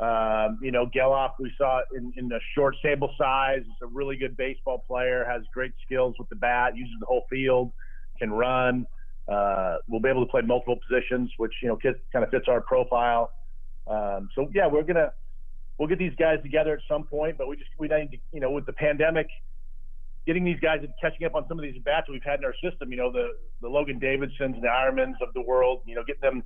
[0.00, 4.16] Um, you know, Gelof, we saw in, in the short sample size, is a really
[4.16, 7.72] good baseball player, has great skills with the bat, uses the whole field,
[8.18, 8.86] can run.
[9.26, 12.60] Uh, we'll be able to play multiple positions, which you know kind of fits our
[12.60, 13.32] profile.
[13.88, 15.12] Um, so yeah, we're gonna
[15.78, 18.40] we'll get these guys together at some point, but we just we need to you
[18.40, 19.28] know with the pandemic,
[20.26, 22.54] getting these guys and catching up on some of these bats we've had in our
[22.62, 22.90] system.
[22.92, 23.30] You know the
[23.60, 25.82] the Logan Davidsons and the Ironmans of the world.
[25.86, 26.44] You know getting them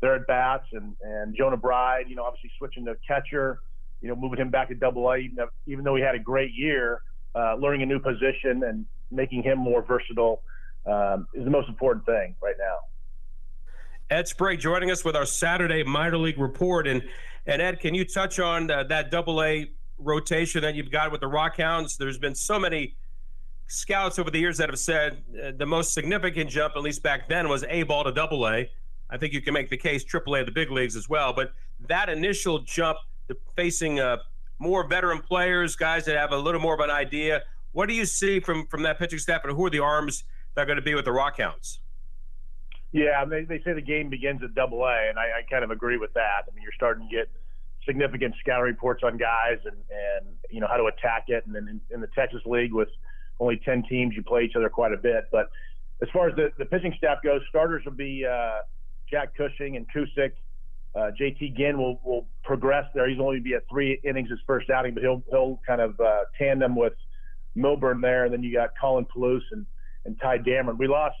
[0.00, 2.06] their at bats and and Jonah Bride.
[2.08, 3.60] You know obviously switching to catcher.
[4.00, 5.18] You know moving him back to Double A,
[5.66, 7.02] even though, he had a great year,
[7.34, 10.42] uh, learning a new position and making him more versatile
[10.86, 12.78] um, is the most important thing right now.
[14.10, 16.86] Ed Sprague joining us with our Saturday minor league report.
[16.86, 17.02] And,
[17.46, 21.20] and Ed, can you touch on uh, that double A rotation that you've got with
[21.20, 21.98] the Rockhounds?
[21.98, 22.96] There's been so many
[23.66, 27.28] scouts over the years that have said uh, the most significant jump, at least back
[27.28, 28.70] then, was A ball to double A.
[29.10, 31.32] I think you can make the case triple A, the big leagues as well.
[31.32, 31.52] But
[31.88, 34.18] that initial jump to facing uh,
[34.58, 37.42] more veteran players, guys that have a little more of an idea,
[37.72, 40.62] what do you see from, from that pitching staff and who are the arms that
[40.62, 41.78] are going to be with the Rockhounds?
[42.92, 45.70] Yeah, they, they say the game begins at Double A, and I, I kind of
[45.70, 46.44] agree with that.
[46.50, 47.28] I mean, you're starting to get
[47.84, 51.44] significant scouting reports on guys and and you know how to attack it.
[51.46, 52.88] And then in, in the Texas League with
[53.40, 55.28] only ten teams, you play each other quite a bit.
[55.30, 55.50] But
[56.02, 58.60] as far as the, the pitching staff goes, starters will be uh,
[59.10, 60.32] Jack Cushing and Cusick.
[60.94, 63.08] Uh, JT Ginn will will progress there.
[63.08, 66.24] He's only be at three innings his first outing, but he'll he'll kind of uh,
[66.38, 66.94] tandem with
[67.54, 68.24] Milburn there.
[68.24, 69.66] And then you got Colin Peluse and
[70.04, 70.78] and Ty Dameron.
[70.78, 71.16] We lost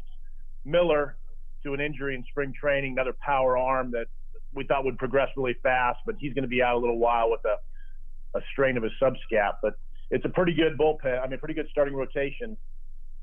[0.64, 1.16] Miller
[1.64, 4.06] to an injury in spring training, another power arm that
[4.54, 7.30] we thought would progress really fast, but he's going to be out a little while
[7.30, 9.54] with a, a strain of his subscap.
[9.62, 9.74] But
[10.10, 11.22] it's a pretty good bullpen.
[11.22, 12.56] I mean, pretty good starting rotation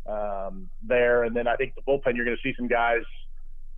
[0.05, 1.23] um, there.
[1.23, 3.01] And then I think the bullpen, you're going to see some guys.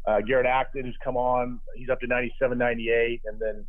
[0.08, 3.22] Uh, Garrett Acton, who's come on, he's up to 97, 98.
[3.26, 3.66] And then,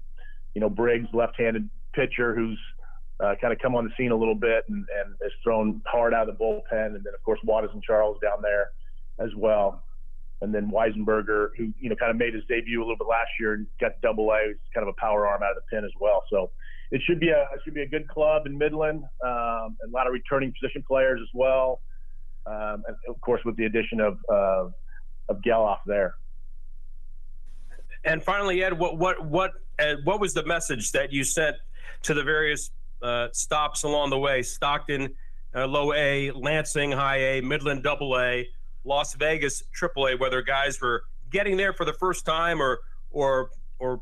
[0.54, 2.58] you know, Briggs, left handed pitcher, who's
[3.20, 6.14] uh, kind of come on the scene a little bit and, and has thrown hard
[6.14, 6.86] out of the bullpen.
[6.86, 8.70] And then, of course, Waters and Charles down there
[9.18, 9.82] as well
[10.40, 13.30] and then Weisenberger, who you know kind of made his debut a little bit last
[13.40, 15.84] year and got double A, He's kind of a power arm out of the pen
[15.84, 16.22] as well.
[16.30, 16.50] So
[16.90, 20.06] it should be a it should be a good club in Midland, um, a lot
[20.06, 21.80] of returning position players as well,
[22.46, 24.68] um, and of course with the addition of uh,
[25.28, 26.14] of Gelof there.
[28.04, 31.56] And finally, Ed, what what what uh, what was the message that you sent
[32.02, 32.70] to the various
[33.02, 34.42] uh, stops along the way?
[34.42, 35.14] Stockton,
[35.54, 38.48] uh, low A, Lansing, high A, Midland, double A
[38.84, 42.80] Las Vegas AAA, whether guys were getting there for the first time or
[43.10, 44.00] or or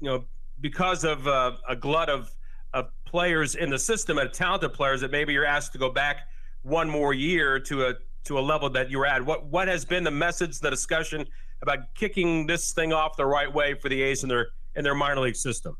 [0.00, 0.24] you know
[0.60, 2.30] because of uh, a glut of
[2.72, 6.28] of players in the system and talented players that maybe you're asked to go back
[6.62, 9.24] one more year to a to a level that you're at.
[9.24, 11.26] What what has been the message, the discussion
[11.62, 14.94] about kicking this thing off the right way for the A's in their in their
[14.94, 15.76] minor league system?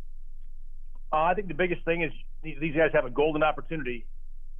[1.12, 4.06] Uh, I think the biggest thing is these guys have a golden opportunity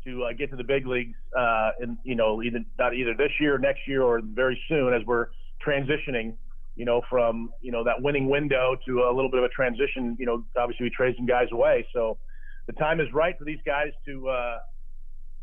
[0.04, 3.30] to uh, get to the big leagues, uh, and you know, either not either this
[3.40, 5.28] year, next year, or very soon as we're
[5.64, 6.34] transitioning.
[6.74, 10.16] You know, from you know that winning window to a little bit of a transition.
[10.18, 12.18] You know, obviously we trade some guys away, so
[12.66, 14.28] the time is right for these guys to.
[14.28, 14.58] Uh,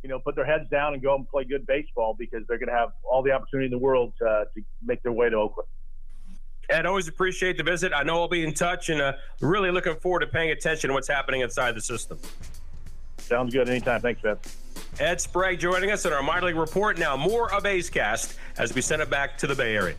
[0.03, 2.69] you know, put their heads down and go and play good baseball because they're going
[2.69, 5.67] to have all the opportunity in the world to, to make their way to Oakland.
[6.69, 7.91] Ed, always appreciate the visit.
[7.93, 10.93] I know I'll be in touch and uh, really looking forward to paying attention to
[10.93, 12.19] what's happening inside the system.
[13.17, 13.67] Sounds good.
[13.67, 14.01] Anytime.
[14.01, 14.37] Thanks, Ben.
[14.99, 16.97] Ed Sprague joining us in our minor league report.
[16.97, 19.95] Now, more of A's Cast as we send it back to the Bay Area.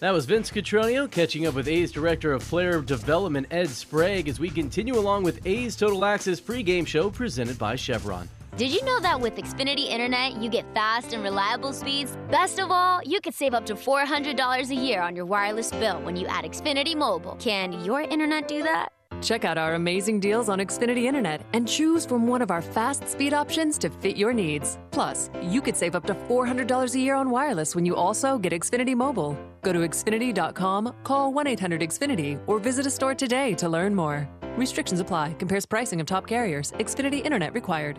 [0.00, 4.40] That was Vince Cotroneo catching up with A's Director of Player Development Ed Sprague as
[4.40, 8.28] we continue along with A's Total Access pregame show presented by Chevron.
[8.56, 12.18] Did you know that with Xfinity Internet, you get fast and reliable speeds?
[12.30, 16.00] Best of all, you could save up to $400 a year on your wireless bill
[16.02, 17.36] when you add Xfinity Mobile.
[17.38, 18.88] Can your internet do that?
[19.22, 23.06] Check out our amazing deals on Xfinity Internet and choose from one of our fast
[23.08, 24.78] speed options to fit your needs.
[24.90, 28.52] Plus, you could save up to $400 a year on wireless when you also get
[28.52, 29.38] Xfinity Mobile.
[29.62, 34.28] Go to Xfinity.com, call 1 800 Xfinity, or visit a store today to learn more.
[34.56, 36.72] Restrictions apply, compares pricing of top carriers.
[36.72, 37.98] Xfinity Internet required.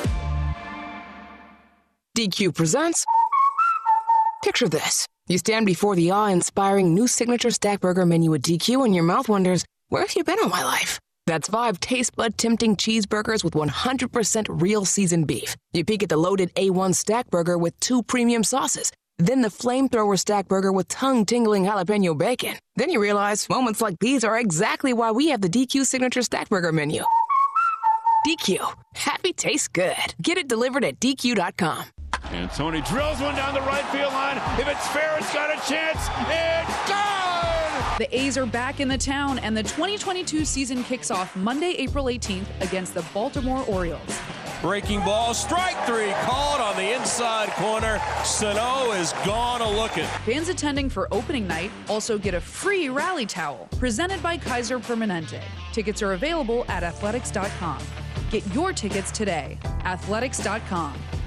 [2.17, 3.05] DQ presents.
[4.43, 5.07] Picture this.
[5.27, 9.05] You stand before the awe inspiring new signature stack burger menu at DQ, and your
[9.05, 10.99] mouth wonders, where have you been all my life?
[11.25, 15.55] That's five taste bud tempting cheeseburgers with 100% real seasoned beef.
[15.71, 18.91] You peek at the loaded A1 stack burger with two premium sauces.
[19.17, 22.57] Then the flamethrower stack burger with tongue tingling jalapeno bacon.
[22.75, 26.49] Then you realize moments like these are exactly why we have the DQ signature stack
[26.49, 27.03] burger menu.
[28.27, 28.59] DQ.
[28.95, 29.95] Happy tastes good.
[30.21, 31.85] Get it delivered at DQ.com.
[32.31, 34.37] And Tony drills one down the right field line.
[34.59, 36.07] If it's fair, it's got a chance.
[36.29, 37.97] It's gone!
[37.97, 42.05] The A's are back in the town, and the 2022 season kicks off Monday, April
[42.05, 44.19] 18th against the Baltimore Orioles.
[44.61, 47.99] Breaking ball, strike three, called on the inside corner.
[48.23, 50.05] Sano is gone a looking.
[50.25, 55.41] Fans attending for opening night also get a free rally towel presented by Kaiser Permanente.
[55.73, 57.79] Tickets are available at athletics.com.
[58.29, 59.57] Get your tickets today.
[59.83, 60.93] Athletics.com.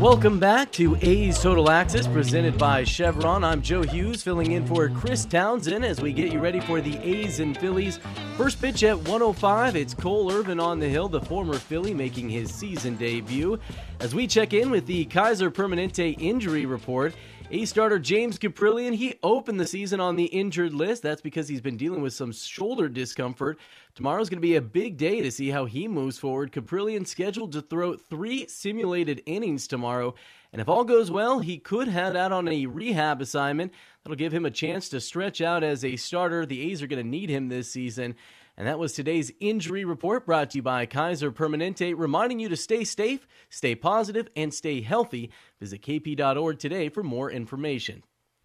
[0.00, 3.42] Welcome back to A's Total Access presented by Chevron.
[3.42, 6.96] I'm Joe Hughes filling in for Chris Townsend as we get you ready for the
[6.98, 7.98] A's and Phillies.
[8.36, 12.54] First pitch at 105, it's Cole Irvin on the hill, the former Philly making his
[12.54, 13.58] season debut.
[13.98, 17.12] As we check in with the Kaiser Permanente injury report,
[17.50, 21.02] A starter James Kaprielian, he opened the season on the injured list.
[21.02, 23.58] That's because he's been dealing with some shoulder discomfort.
[23.94, 26.52] Tomorrow's going to be a big day to see how he moves forward.
[26.52, 30.14] Kaprielian scheduled to throw three simulated innings tomorrow.
[30.52, 33.72] And if all goes well, he could head out on a rehab assignment.
[34.04, 36.44] That'll give him a chance to stretch out as a starter.
[36.44, 38.14] The A's are going to need him this season.
[38.58, 42.56] And that was today's injury report brought to you by Kaiser Permanente, reminding you to
[42.56, 45.30] stay safe, stay positive, and stay healthy.
[45.60, 48.02] Visit kp.org today for more information.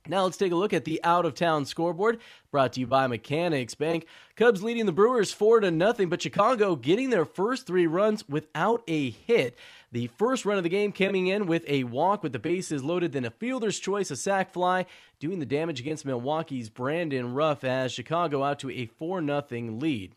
[0.08, 2.20] Now let's take a look at the out of town scoreboard
[2.52, 4.06] brought to you by Mechanics Bank.
[4.36, 8.84] Cubs leading the Brewers 4 to nothing, but Chicago getting their first 3 runs without
[8.88, 9.58] a hit.
[9.94, 13.12] The first run of the game coming in with a walk with the bases loaded,
[13.12, 14.88] then a fielder's choice, a sac fly,
[15.20, 20.16] doing the damage against Milwaukee's Brandon Ruff as Chicago out to a 4 0 lead.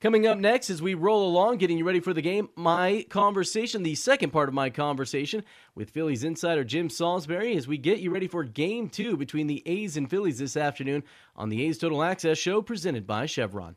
[0.00, 3.82] Coming up next, as we roll along, getting you ready for the game, my conversation,
[3.82, 5.44] the second part of my conversation
[5.74, 9.62] with Phillies insider Jim Salisbury, as we get you ready for game two between the
[9.66, 11.02] A's and Phillies this afternoon
[11.36, 13.76] on the A's Total Access show presented by Chevron.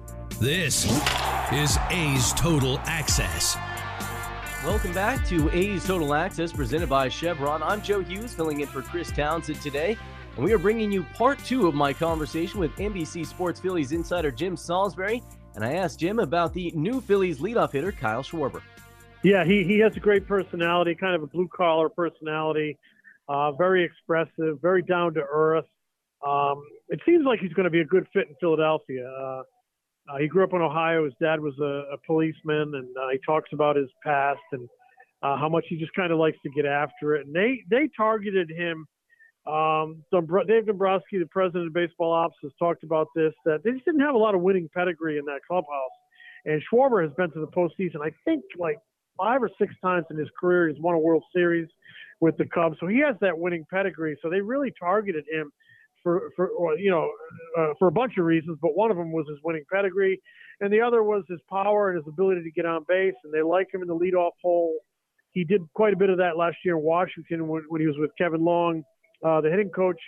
[0.41, 0.85] This
[1.53, 3.55] is A's Total Access.
[4.65, 7.61] Welcome back to A's Total Access presented by Chevron.
[7.61, 9.95] I'm Joe Hughes filling in for Chris Townsend today.
[10.35, 14.31] And we are bringing you part two of my conversation with NBC Sports Phillies insider
[14.31, 15.21] Jim Salisbury.
[15.53, 18.63] And I asked Jim about the new Phillies leadoff hitter, Kyle Schwarber.
[19.21, 22.79] Yeah, he, he has a great personality, kind of a blue collar personality,
[23.29, 25.67] uh, very expressive, very down to earth.
[26.25, 29.07] Um, it seems like he's going to be a good fit in Philadelphia.
[29.07, 29.43] Uh,
[30.09, 31.05] uh, he grew up in Ohio.
[31.05, 34.67] His dad was a, a policeman, and uh, he talks about his past and
[35.23, 37.27] uh, how much he just kind of likes to get after it.
[37.27, 38.85] And they they targeted him.
[39.51, 43.85] Um, Dave Dombrowski, the president of baseball ops, has talked about this that they just
[43.85, 45.91] didn't have a lot of winning pedigree in that clubhouse.
[46.45, 48.77] And Schwarber has been to the postseason, I think, like
[49.17, 50.69] five or six times in his career.
[50.69, 51.67] He's won a World Series
[52.19, 54.17] with the Cubs, so he has that winning pedigree.
[54.21, 55.51] So they really targeted him
[56.03, 57.11] for for you know
[57.57, 60.21] uh, for a bunch of reasons, but one of them was his winning pedigree,
[60.59, 63.13] and the other was his power and his ability to get on base.
[63.23, 64.75] And they like him in the leadoff hole.
[65.31, 67.95] He did quite a bit of that last year in Washington when, when he was
[67.97, 68.83] with Kevin Long,
[69.25, 69.99] uh, the hitting coach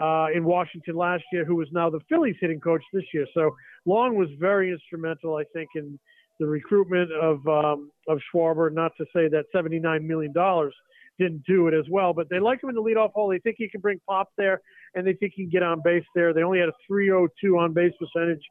[0.00, 3.26] uh, in Washington last year, who is now the Phillies hitting coach this year.
[3.34, 3.54] So
[3.86, 5.98] Long was very instrumental, I think, in
[6.38, 8.72] the recruitment of um, of Schwarber.
[8.72, 10.74] Not to say that 79 million dollars
[11.18, 13.28] didn't do it as well, but they like him in the leadoff hole.
[13.28, 14.60] They think he can bring pop there,
[14.94, 16.32] and they think he can get on base there.
[16.32, 18.42] They only had a 302 on base percentage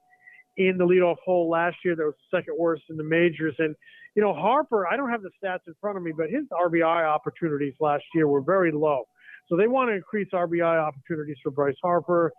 [0.57, 1.95] in the leadoff hole last year.
[1.95, 3.55] That was the second worst in the majors.
[3.59, 3.75] And
[4.15, 7.05] you know Harper, I don't have the stats in front of me, but his RBI
[7.05, 9.03] opportunities last year were very low.
[9.47, 12.31] So they want to increase RBI opportunities for Bryce Harper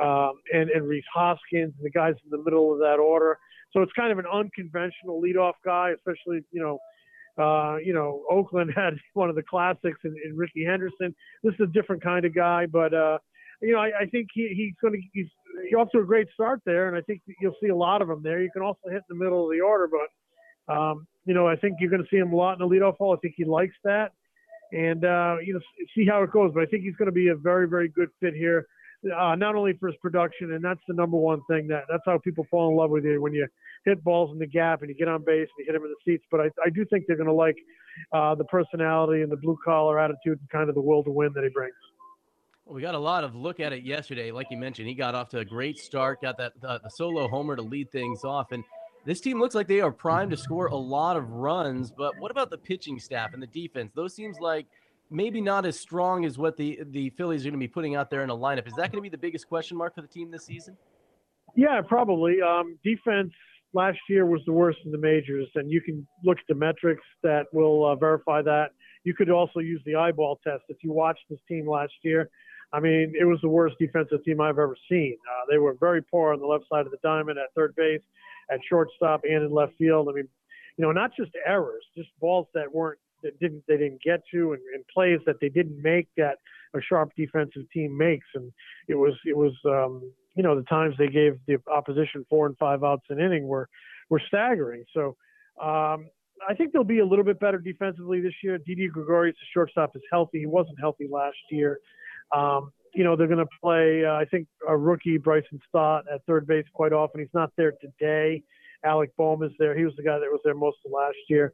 [0.00, 3.38] um, and, and Rhys Hoskins and the guys in the middle of that order.
[3.72, 6.78] So it's kind of an unconventional leadoff guy, especially you know
[7.38, 11.14] uh, you know, Oakland had one of the classics in, in Rickey Henderson.
[11.42, 13.18] This is a different kind of guy, but uh,
[13.62, 15.26] you know, I, I think he, he's going to he's,
[15.64, 18.10] he's off to a great start there, and I think you'll see a lot of
[18.10, 18.40] him there.
[18.42, 21.56] You can also hit in the middle of the order, but um, you know, I
[21.56, 23.14] think you're going to see him a lot in the leadoff hole.
[23.14, 24.12] I think he likes that,
[24.72, 25.60] and uh, you know,
[25.94, 26.52] see how it goes.
[26.54, 28.66] But I think he's going to be a very, very good fit here
[29.04, 32.18] uh, not only for his production, and that's the number one thing that that's how
[32.18, 33.46] people fall in love with you when you
[33.84, 35.90] hit balls in the gap and you get on base and you hit them in
[35.90, 36.24] the seats.
[36.30, 37.56] But I, I do think they're going to like
[38.12, 41.32] uh, the personality and the blue collar attitude and kind of the will to win
[41.34, 41.74] that he brings.
[42.70, 44.30] We got a lot of look at it yesterday.
[44.30, 47.26] Like you mentioned, he got off to a great start, got that the, the solo
[47.26, 48.62] homer to lead things off, and
[49.04, 51.90] this team looks like they are primed to score a lot of runs.
[51.90, 53.90] But what about the pitching staff and the defense?
[53.94, 54.66] Those seems like
[55.10, 58.08] maybe not as strong as what the the Phillies are going to be putting out
[58.08, 58.68] there in a lineup.
[58.68, 60.76] Is that going to be the biggest question mark for the team this season?
[61.56, 62.40] Yeah, probably.
[62.40, 63.32] Um, defense
[63.72, 67.02] last year was the worst in the majors, and you can look at the metrics
[67.24, 68.68] that will uh, verify that.
[69.02, 72.30] You could also use the eyeball test if you watched this team last year.
[72.72, 75.16] I mean, it was the worst defensive team I've ever seen.
[75.28, 78.02] Uh, they were very poor on the left side of the diamond at third base,
[78.50, 80.08] at shortstop, and in left field.
[80.08, 80.28] I mean,
[80.76, 84.52] you know, not just errors, just balls that weren't that didn't they didn't get to
[84.52, 86.38] and, and plays that they didn't make that
[86.74, 88.52] a sharp defensive team makes and
[88.88, 92.56] it was it was um you know the times they gave the opposition four and
[92.58, 93.68] five outs an inning were
[94.08, 95.16] were staggering so
[95.62, 96.06] um
[96.48, 98.56] I think they'll be a little bit better defensively this year.
[98.56, 100.38] Didi Gregorius, the shortstop, is healthy.
[100.38, 101.80] He wasn't healthy last year.
[102.34, 106.24] Um, you know, they're going to play, uh, I think, a rookie, Bryson Stott, at
[106.26, 107.20] third base quite often.
[107.20, 108.42] He's not there today.
[108.84, 109.76] Alec Bohm is there.
[109.76, 111.52] He was the guy that was there most of last year.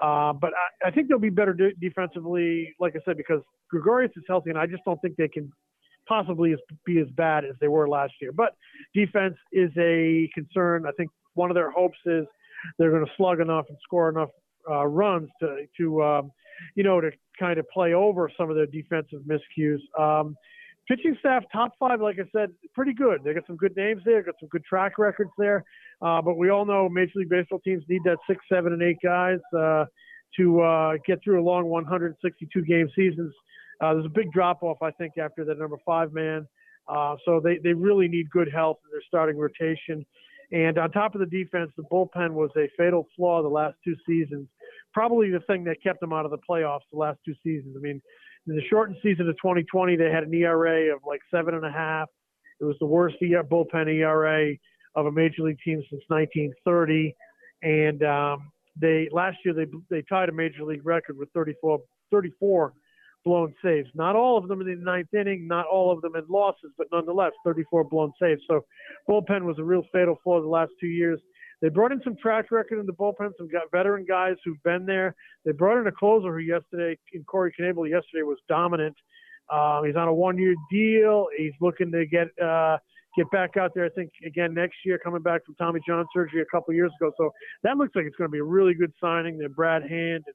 [0.00, 4.12] Uh, but I, I, think they'll be better de- defensively, like I said, because Gregorius
[4.16, 5.50] is healthy, and I just don't think they can
[6.06, 6.54] possibly
[6.84, 8.30] be as bad as they were last year.
[8.30, 8.54] But
[8.94, 10.84] defense is a concern.
[10.86, 12.26] I think one of their hopes is
[12.78, 14.28] they're going to slug enough and score enough
[14.70, 16.32] uh, runs to, to um,
[16.74, 19.78] you know, to kind of play over some of their defensive miscues.
[19.98, 20.36] Um,
[20.88, 23.22] pitching staff, top five, like I said, pretty good.
[23.24, 25.64] They got some good names there, got some good track records there.
[26.00, 28.98] Uh, but we all know Major League Baseball teams need that six, seven, and eight
[29.02, 29.86] guys uh,
[30.36, 33.32] to uh, get through a long 162 game seasons.
[33.80, 36.46] Uh, there's a big drop off, I think, after the number five man.
[36.88, 40.06] Uh, so they, they really need good health in their starting rotation.
[40.52, 43.96] And on top of the defense, the bullpen was a fatal flaw the last two
[44.06, 44.48] seasons.
[44.96, 47.76] Probably the thing that kept them out of the playoffs the last two seasons.
[47.76, 48.00] I mean,
[48.48, 51.70] in the shortened season of 2020, they had an ERA of like seven and a
[51.70, 52.08] half.
[52.62, 54.54] It was the worst bullpen ERA
[54.94, 57.14] of a major league team since 1930,
[57.62, 61.78] and um, they last year they they tied a major league record with 34
[62.10, 62.72] 34
[63.22, 63.90] blown saves.
[63.94, 66.86] Not all of them in the ninth inning, not all of them in losses, but
[66.90, 68.40] nonetheless 34 blown saves.
[68.48, 68.64] So
[69.06, 71.20] bullpen was a real fatal flaw the last two years.
[71.62, 74.84] They brought in some track record in the bullpen, some got veteran guys who've been
[74.84, 75.14] there.
[75.44, 78.96] They brought in a closer who yesterday, in Corey Knebel, yesterday was dominant.
[79.50, 81.28] Um, he's on a one-year deal.
[81.36, 82.78] He's looking to get uh,
[83.16, 83.86] get back out there.
[83.86, 87.12] I think again next year, coming back from Tommy John surgery a couple years ago.
[87.16, 87.32] So
[87.62, 89.38] that looks like it's going to be a really good signing.
[89.38, 90.34] Then Brad Hand and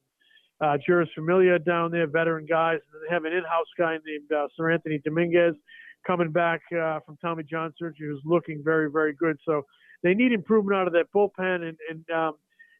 [0.60, 4.48] uh, Jeurys Familia down there, veteran guys, and they have an in-house guy named uh,
[4.58, 5.54] Seranthony Dominguez
[6.06, 9.36] coming back uh, from Tommy John surgery, who's looking very, very good.
[9.44, 9.62] So
[10.02, 12.34] they need improvement out of that bullpen, and and um,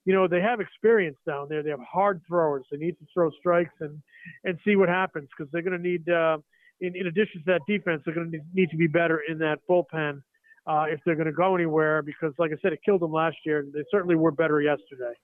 [0.04, 1.62] you know they have experience down there.
[1.62, 2.64] They have hard throwers.
[2.70, 4.00] They need to throw strikes and
[4.44, 6.08] and see what happens because they're going to need.
[6.08, 6.38] Uh,
[6.80, 9.60] in, in addition to that defense, they're going to need to be better in that
[9.70, 10.20] bullpen
[10.66, 12.02] uh, if they're going to go anywhere.
[12.02, 13.64] Because, like I said, it killed them last year.
[13.72, 15.14] They certainly were better yesterday.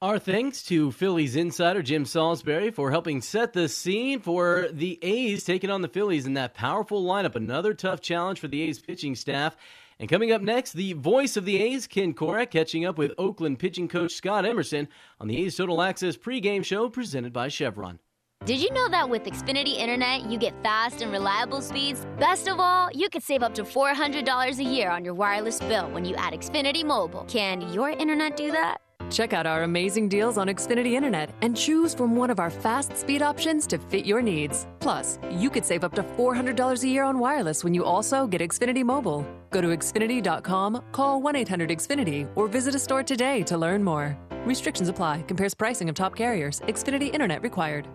[0.00, 5.44] Our thanks to Phillies insider Jim Salisbury for helping set the scene for the A's
[5.44, 7.36] taking on the Phillies in that powerful lineup.
[7.36, 9.56] Another tough challenge for the A's pitching staff.
[10.02, 13.60] And coming up next, the voice of the A's, Ken Korach, catching up with Oakland
[13.60, 14.88] pitching coach Scott Emerson
[15.20, 18.00] on the A's Total Access pregame show presented by Chevron.
[18.44, 22.04] Did you know that with Xfinity Internet, you get fast and reliable speeds?
[22.18, 25.88] Best of all, you could save up to $400 a year on your wireless bill
[25.92, 27.22] when you add Xfinity Mobile.
[27.28, 28.78] Can your internet do that?
[29.12, 32.96] Check out our amazing deals on Xfinity Internet and choose from one of our fast
[32.96, 34.66] speed options to fit your needs.
[34.80, 38.40] Plus, you could save up to $400 a year on wireless when you also get
[38.40, 39.26] Xfinity Mobile.
[39.50, 44.16] Go to Xfinity.com, call 1 800 Xfinity, or visit a store today to learn more.
[44.46, 47.86] Restrictions apply, compares pricing of top carriers, Xfinity Internet required.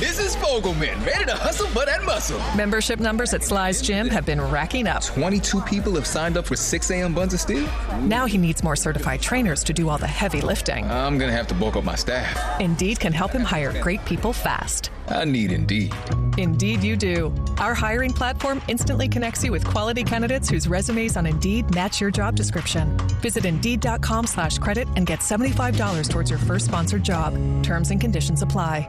[0.00, 0.34] Mrs.
[0.36, 2.40] Fogelman, ready to hustle but and muscle.
[2.56, 5.04] Membership numbers at Sly's Gym have been racking up.
[5.04, 7.12] 22 people have signed up for 6 a.m.
[7.12, 7.68] buns of steel.
[8.00, 10.90] Now he needs more certified trainers to do all the heavy lifting.
[10.90, 12.34] I'm going to have to bulk up my staff.
[12.60, 14.90] Indeed can help him hire great people fast.
[15.08, 15.92] I need Indeed.
[16.38, 17.30] Indeed, you do.
[17.58, 22.10] Our hiring platform instantly connects you with quality candidates whose resumes on Indeed match your
[22.10, 22.96] job description.
[23.20, 27.34] Visit Indeed.com slash credit and get $75 towards your first sponsored job.
[27.62, 28.88] Terms and conditions apply.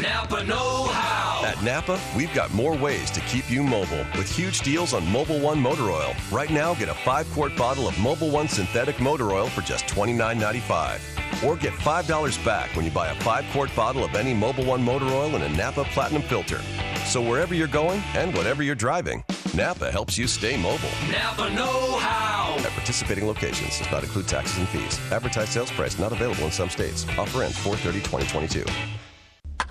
[0.00, 1.44] Napa Know How.
[1.44, 5.42] At Napa, we've got more ways to keep you mobile with huge deals on Mobil
[5.42, 6.14] One motor oil.
[6.32, 9.86] Right now, get a five quart bottle of Mobil One synthetic motor oil for just
[9.86, 11.44] $29.95.
[11.44, 14.82] Or get $5 back when you buy a five quart bottle of any Mobil One
[14.82, 16.60] motor oil and a Napa Platinum filter.
[17.04, 19.22] So wherever you're going and whatever you're driving,
[19.54, 20.88] Napa helps you stay mobile.
[21.10, 22.56] Napa Know How.
[22.58, 24.98] At participating locations does not include taxes and fees.
[25.12, 27.04] Advertised sales price not available in some states.
[27.18, 29.09] Offer ends 430 2022.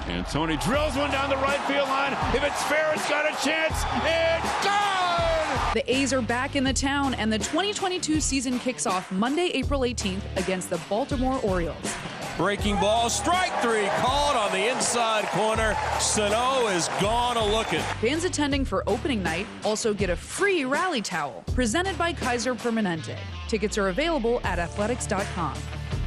[0.10, 2.14] And Tony drills one down the right field line.
[2.34, 3.84] If it's fair, it's got a chance.
[4.04, 5.74] It's gone!
[5.76, 9.82] The A's are back in the town, and the 2022 season kicks off Monday, April
[9.82, 11.96] 18th against the Baltimore Orioles.
[12.38, 15.76] Breaking ball, strike three, called on the inside corner.
[16.00, 17.82] Sano is gone a looking.
[18.02, 23.18] Fans attending for opening night also get a free rally towel presented by Kaiser Permanente.
[23.48, 25.54] Tickets are available at athletics.com.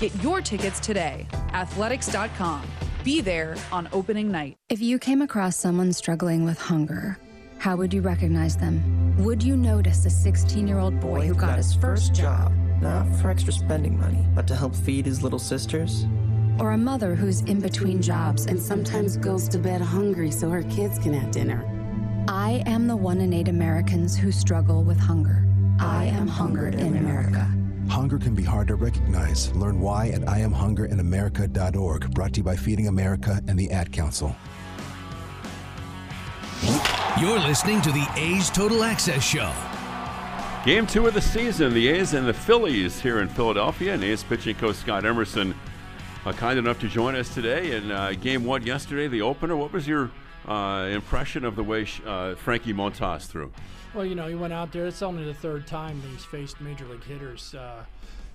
[0.00, 1.28] Get your tickets today.
[1.52, 2.62] Athletics.com.
[3.04, 4.56] Be there on opening night.
[4.68, 7.18] If you came across someone struggling with hunger,
[7.58, 9.16] how would you recognize them?
[9.18, 12.52] Would you notice a 16 year old boy who got his first job?
[12.80, 16.06] Not for extra spending money, but to help feed his little sisters?
[16.60, 20.62] Or a mother who's in between jobs and sometimes goes to bed hungry so her
[20.62, 21.64] kids can have dinner?
[22.28, 25.44] I am the one in eight Americans who struggle with hunger.
[25.80, 27.52] I am hunger in America.
[27.88, 29.52] Hunger can be hard to recognize.
[29.54, 32.10] Learn why at IamHungerInAmerica.org.
[32.14, 34.34] Brought to you by Feeding America and the Ad Council.
[37.20, 39.52] You're listening to the A's Total Access Show.
[40.64, 43.94] Game two of the season, the A's and the Phillies here in Philadelphia.
[43.94, 45.54] And A's pitching coach Scott Emerson,
[46.24, 47.76] uh, kind enough to join us today.
[47.76, 50.10] In uh, game one yesterday, the opener, what was your
[50.46, 53.52] uh, impression of the way uh, Frankie Montas threw?
[53.94, 54.86] Well, you know, he went out there.
[54.86, 57.84] It's only the third time that he's faced major league hitters uh,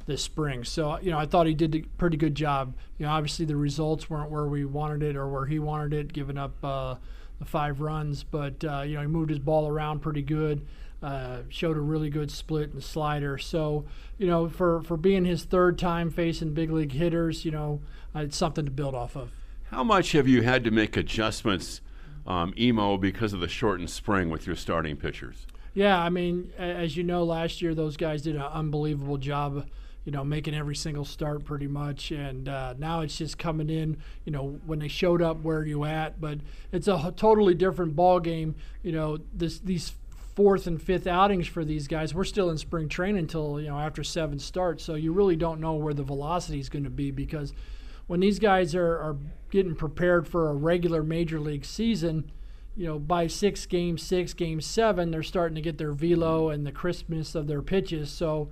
[0.05, 0.63] this spring.
[0.63, 2.75] So, you know, I thought he did a pretty good job.
[2.97, 6.13] You know, obviously the results weren't where we wanted it or where he wanted it,
[6.13, 6.95] giving up uh,
[7.39, 8.23] the five runs.
[8.23, 10.65] But, uh, you know, he moved his ball around pretty good.
[11.01, 13.37] Uh, showed a really good split and slider.
[13.37, 13.85] So,
[14.17, 17.81] you know, for, for being his third time facing big league hitters, you know,
[18.15, 19.29] it's something to build off of.
[19.69, 21.81] How much have you had to make adjustments,
[22.27, 25.47] um, emo, because of the shortened spring with your starting pitchers?
[25.73, 29.69] Yeah, I mean, as you know, last year those guys did an unbelievable job,
[30.05, 33.97] you know, making every single start pretty much, and uh, now it's just coming in,
[34.25, 36.19] you know, when they showed up where are you at.
[36.19, 36.39] But
[36.71, 38.55] it's a totally different ball game.
[38.81, 39.93] You know, this these
[40.35, 42.13] fourth and fifth outings for these guys.
[42.13, 45.59] We're still in spring training until you know after seven starts, so you really don't
[45.59, 47.53] know where the velocity is going to be because
[48.07, 49.15] when these guys are, are
[49.49, 52.31] getting prepared for a regular major league season
[52.77, 56.65] you know, by six games, six games, seven, they're starting to get their velo and
[56.65, 58.11] the crispness of their pitches.
[58.11, 58.49] So,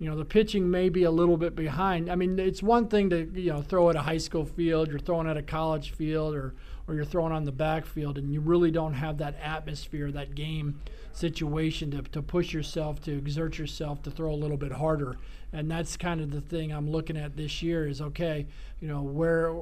[0.00, 2.10] you know, the pitching may be a little bit behind.
[2.10, 4.98] I mean, it's one thing to you know throw at a high school field, you're
[4.98, 6.54] throwing at a college field, or
[6.88, 10.80] or you're throwing on the backfield, and you really don't have that atmosphere, that game
[11.12, 15.16] situation to, to push yourself, to exert yourself, to throw a little bit harder.
[15.52, 18.46] And that's kind of the thing I'm looking at this year is okay,
[18.80, 19.54] you know, where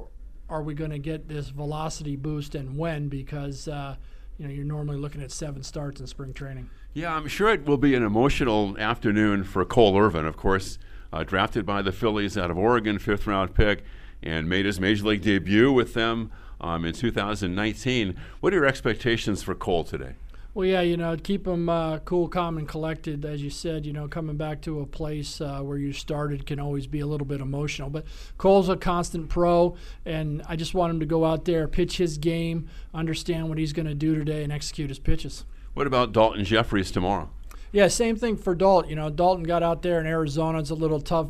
[0.49, 3.09] are we going to get this velocity boost and when?
[3.09, 3.95] Because uh,
[4.37, 6.69] you know you're normally looking at seven starts in spring training.
[6.93, 10.79] Yeah, I'm sure it will be an emotional afternoon for Cole Irvin, of course,
[11.13, 13.83] uh, drafted by the Phillies out of Oregon, fifth round pick,
[14.23, 18.15] and made his major league debut with them um, in 2019.
[18.39, 20.15] What are your expectations for Cole today?
[20.57, 23.23] Well, yeah, you know, keep them uh, cool, calm, and collected.
[23.25, 26.59] As you said, you know, coming back to a place uh, where you started can
[26.59, 27.91] always be a little bit emotional.
[27.91, 28.05] But
[28.39, 32.17] Cole's a constant pro, and I just want him to go out there, pitch his
[32.17, 35.45] game, understand what he's going to do today, and execute his pitches.
[35.75, 37.29] What about Daulton Jefferies tomorrow?
[37.71, 38.89] Yeah, same thing for Daulton.
[38.89, 40.57] You know, Daulton got out there in Arizona.
[40.57, 41.27] It's a little tough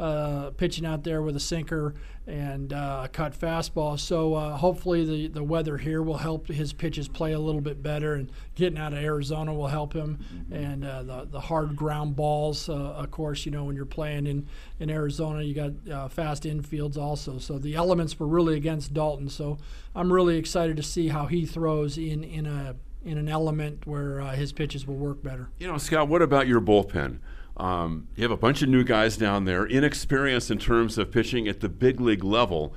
[0.00, 1.94] uh, pitching out there with a sinker
[2.26, 3.98] and uh, a cut fastball.
[3.98, 7.82] So uh, hopefully the, the weather here will help his pitches play a little bit
[7.82, 10.18] better, and getting out of Arizona will help him.
[10.50, 14.26] And uh, the the hard ground balls, uh, of course, you know when you're playing
[14.26, 14.46] in
[14.78, 17.38] in Arizona, you got uh, fast infields also.
[17.38, 19.30] So the elements were really against Daulton.
[19.30, 19.58] So
[19.94, 22.74] I'm really excited to see how he throws in in a
[23.04, 25.50] in an element where his pitches will work better.
[25.58, 27.18] You know, Scott, what about your bullpen?
[27.60, 31.46] Um, you have a bunch of new guys down there, inexperienced in terms of pitching
[31.46, 32.72] at the big league level.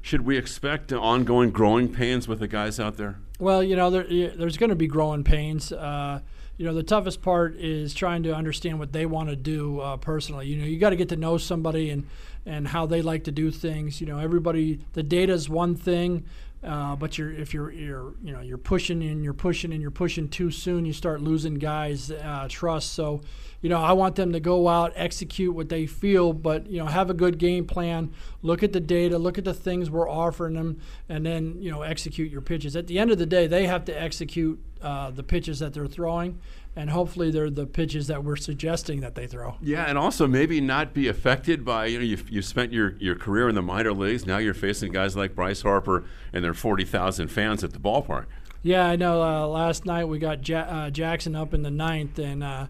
[0.00, 3.18] Should we expect ongoing growing pains with the guys out there?
[3.38, 5.70] Well, you know, there, there's going to be growing pains.
[5.70, 6.20] Uh,
[6.56, 9.98] you know, the toughest part is trying to understand what they want to do uh,
[9.98, 10.46] personally.
[10.46, 12.06] You know, you got to get to know somebody and
[12.44, 14.00] and how they like to do things.
[14.00, 14.80] You know, everybody.
[14.94, 16.24] The data is one thing,
[16.64, 19.90] uh, but you're if you're you're you know you're pushing and you're pushing and you're
[19.90, 22.92] pushing too soon, you start losing guys' uh, trust.
[22.92, 23.22] So
[23.62, 26.86] you know, I want them to go out, execute what they feel, but you know,
[26.86, 28.12] have a good game plan.
[28.42, 31.82] Look at the data, look at the things we're offering them, and then you know,
[31.82, 32.74] execute your pitches.
[32.74, 35.86] At the end of the day, they have to execute uh, the pitches that they're
[35.86, 36.40] throwing,
[36.74, 39.54] and hopefully they're the pitches that we're suggesting that they throw.
[39.62, 43.14] Yeah, and also maybe not be affected by you know you you spent your your
[43.14, 44.26] career in the minor leagues.
[44.26, 48.26] Now you're facing guys like Bryce Harper and their forty thousand fans at the ballpark.
[48.64, 49.22] Yeah, I know.
[49.22, 52.66] Uh, last night we got ja- uh, Jackson up in the ninth, and uh,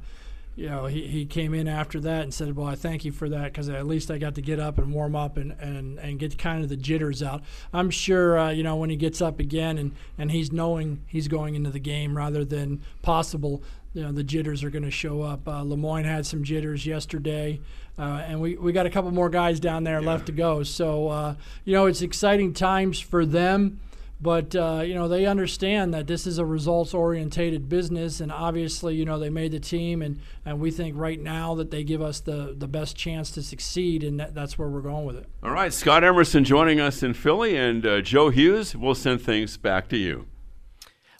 [0.55, 3.28] you know, he, he came in after that and said, Well, I thank you for
[3.30, 6.18] that because at least I got to get up and warm up and, and, and
[6.18, 7.42] get kind of the jitters out.
[7.72, 11.28] I'm sure, uh, you know, when he gets up again and, and he's knowing he's
[11.28, 13.62] going into the game rather than possible,
[13.94, 15.48] you know, the jitters are going to show up.
[15.48, 17.61] Uh, Lemoyne had some jitters yesterday,
[17.98, 20.07] uh, and we, we got a couple more guys down there yeah.
[20.07, 20.62] left to go.
[20.62, 21.34] So, uh,
[21.64, 23.80] you know, it's exciting times for them.
[24.22, 29.04] But uh, you know they understand that this is a results-orientated business, and obviously, you
[29.04, 32.20] know they made the team, and, and we think right now that they give us
[32.20, 35.26] the, the best chance to succeed, and that, that's where we're going with it.
[35.42, 38.76] All right, Scott Emerson joining us in Philly, and uh, Joe Hughes.
[38.76, 40.28] We'll send things back to you.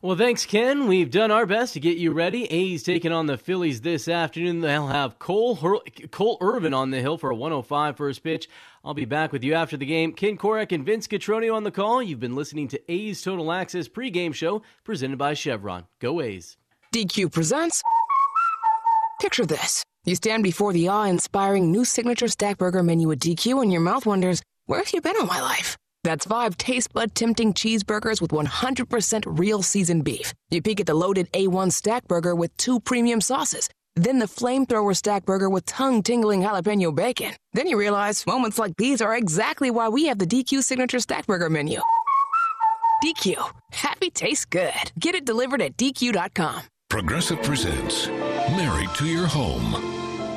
[0.05, 0.89] Well, thanks, Ken.
[0.89, 2.47] We've done our best to get you ready.
[2.47, 4.61] A's taking on the Phillies this afternoon.
[4.61, 5.79] They'll have Cole Hur-
[6.11, 8.49] Cole Irvin on the hill for a 105 first pitch.
[8.85, 10.13] I'll be back with you after the game.
[10.13, 12.03] Ken Korach and Vince Cotroneo on the call.
[12.03, 15.87] You've been listening to A's Total Access pregame show presented by Chevron.
[16.01, 16.57] Go A's.
[16.93, 17.81] DQ presents.
[19.21, 19.85] Picture this.
[20.05, 24.05] You stand before the awe-inspiring new signature stack burger menu at DQ and your mouth
[24.05, 25.77] wonders, where have you been all my life?
[26.05, 30.35] That's five taste bud tempting cheeseburgers with 100% real seasoned beef.
[30.51, 33.69] You peek at the loaded A1 stack burger with two premium sauces.
[33.95, 37.33] Then the flamethrower stack burger with tongue tingling jalapeno bacon.
[37.53, 41.27] Then you realize moments like these are exactly why we have the DQ signature stack
[41.27, 41.81] burger menu.
[43.05, 43.51] DQ.
[43.73, 44.93] Happy tastes good.
[44.99, 46.63] Get it delivered at DQ.com.
[46.89, 49.75] Progressive presents Married to Your Home.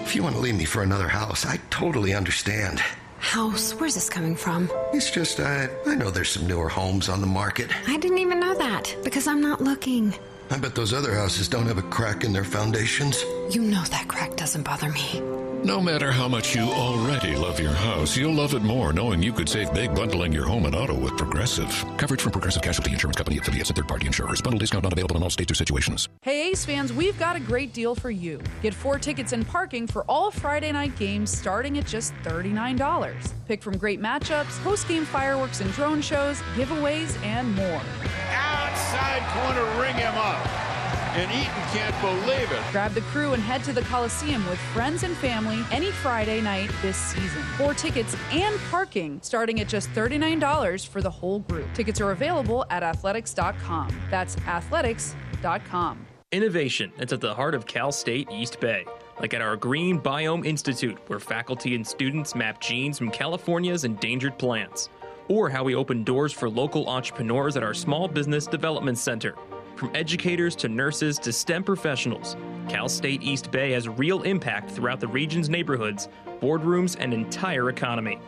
[0.03, 2.82] If you want to leave me for another house, I totally understand.
[3.26, 3.74] House?
[3.74, 4.70] Where's this coming from?
[4.94, 7.70] It's just, I, I know there's some newer homes on the market.
[7.88, 10.14] I didn't even know that because I'm not looking.
[10.52, 13.24] I bet those other houses don't have a crack in their foundations.
[13.50, 15.22] You know that crack doesn't bother me.
[15.66, 19.34] No matter how much you already love your house, you'll love it more knowing you
[19.34, 21.68] could save big bundling your home and auto with Progressive.
[21.97, 24.43] Coverage from Progressive Casualty Insurance Company affiliates and third-party insurers.
[24.43, 26.07] Bundle discount not available in all states or situations.
[26.22, 28.39] Hey A's fans, we've got a great deal for you.
[28.61, 33.34] Get four tickets and parking for all Friday night games starting at just $39.
[33.47, 37.82] Pick from great matchups, post-game fireworks and drone shows, giveaways, and more.
[38.30, 40.75] Outside corner, ring him up
[41.16, 42.61] and Eaton can't believe it.
[42.72, 46.70] Grab the crew and head to the Coliseum with friends and family any Friday night
[46.82, 47.41] this season.
[47.57, 51.66] Four tickets and parking starting at just $39 for the whole group.
[51.74, 53.95] Tickets are available at athletics.com.
[54.11, 56.05] That's athletics.com.
[56.34, 58.86] Innovation that's at the heart of Cal State East Bay.
[59.22, 64.38] Like at our Green Biome Institute, where faculty and students map genes from California's endangered
[64.38, 64.89] plants.
[65.30, 69.36] Or how we open doors for local entrepreneurs at our Small Business Development Center
[69.76, 72.36] from educators to nurses to STEM professionals,
[72.70, 76.10] Cal State East Bay has real impact throughout the region's neighborhoods,
[76.42, 78.20] boardrooms, and entire economy.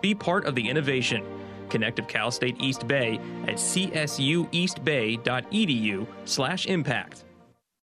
[0.00, 1.24] Be part of the innovation.
[1.68, 7.24] Connect of Cal State East Bay at csueastbay.edu slash impact.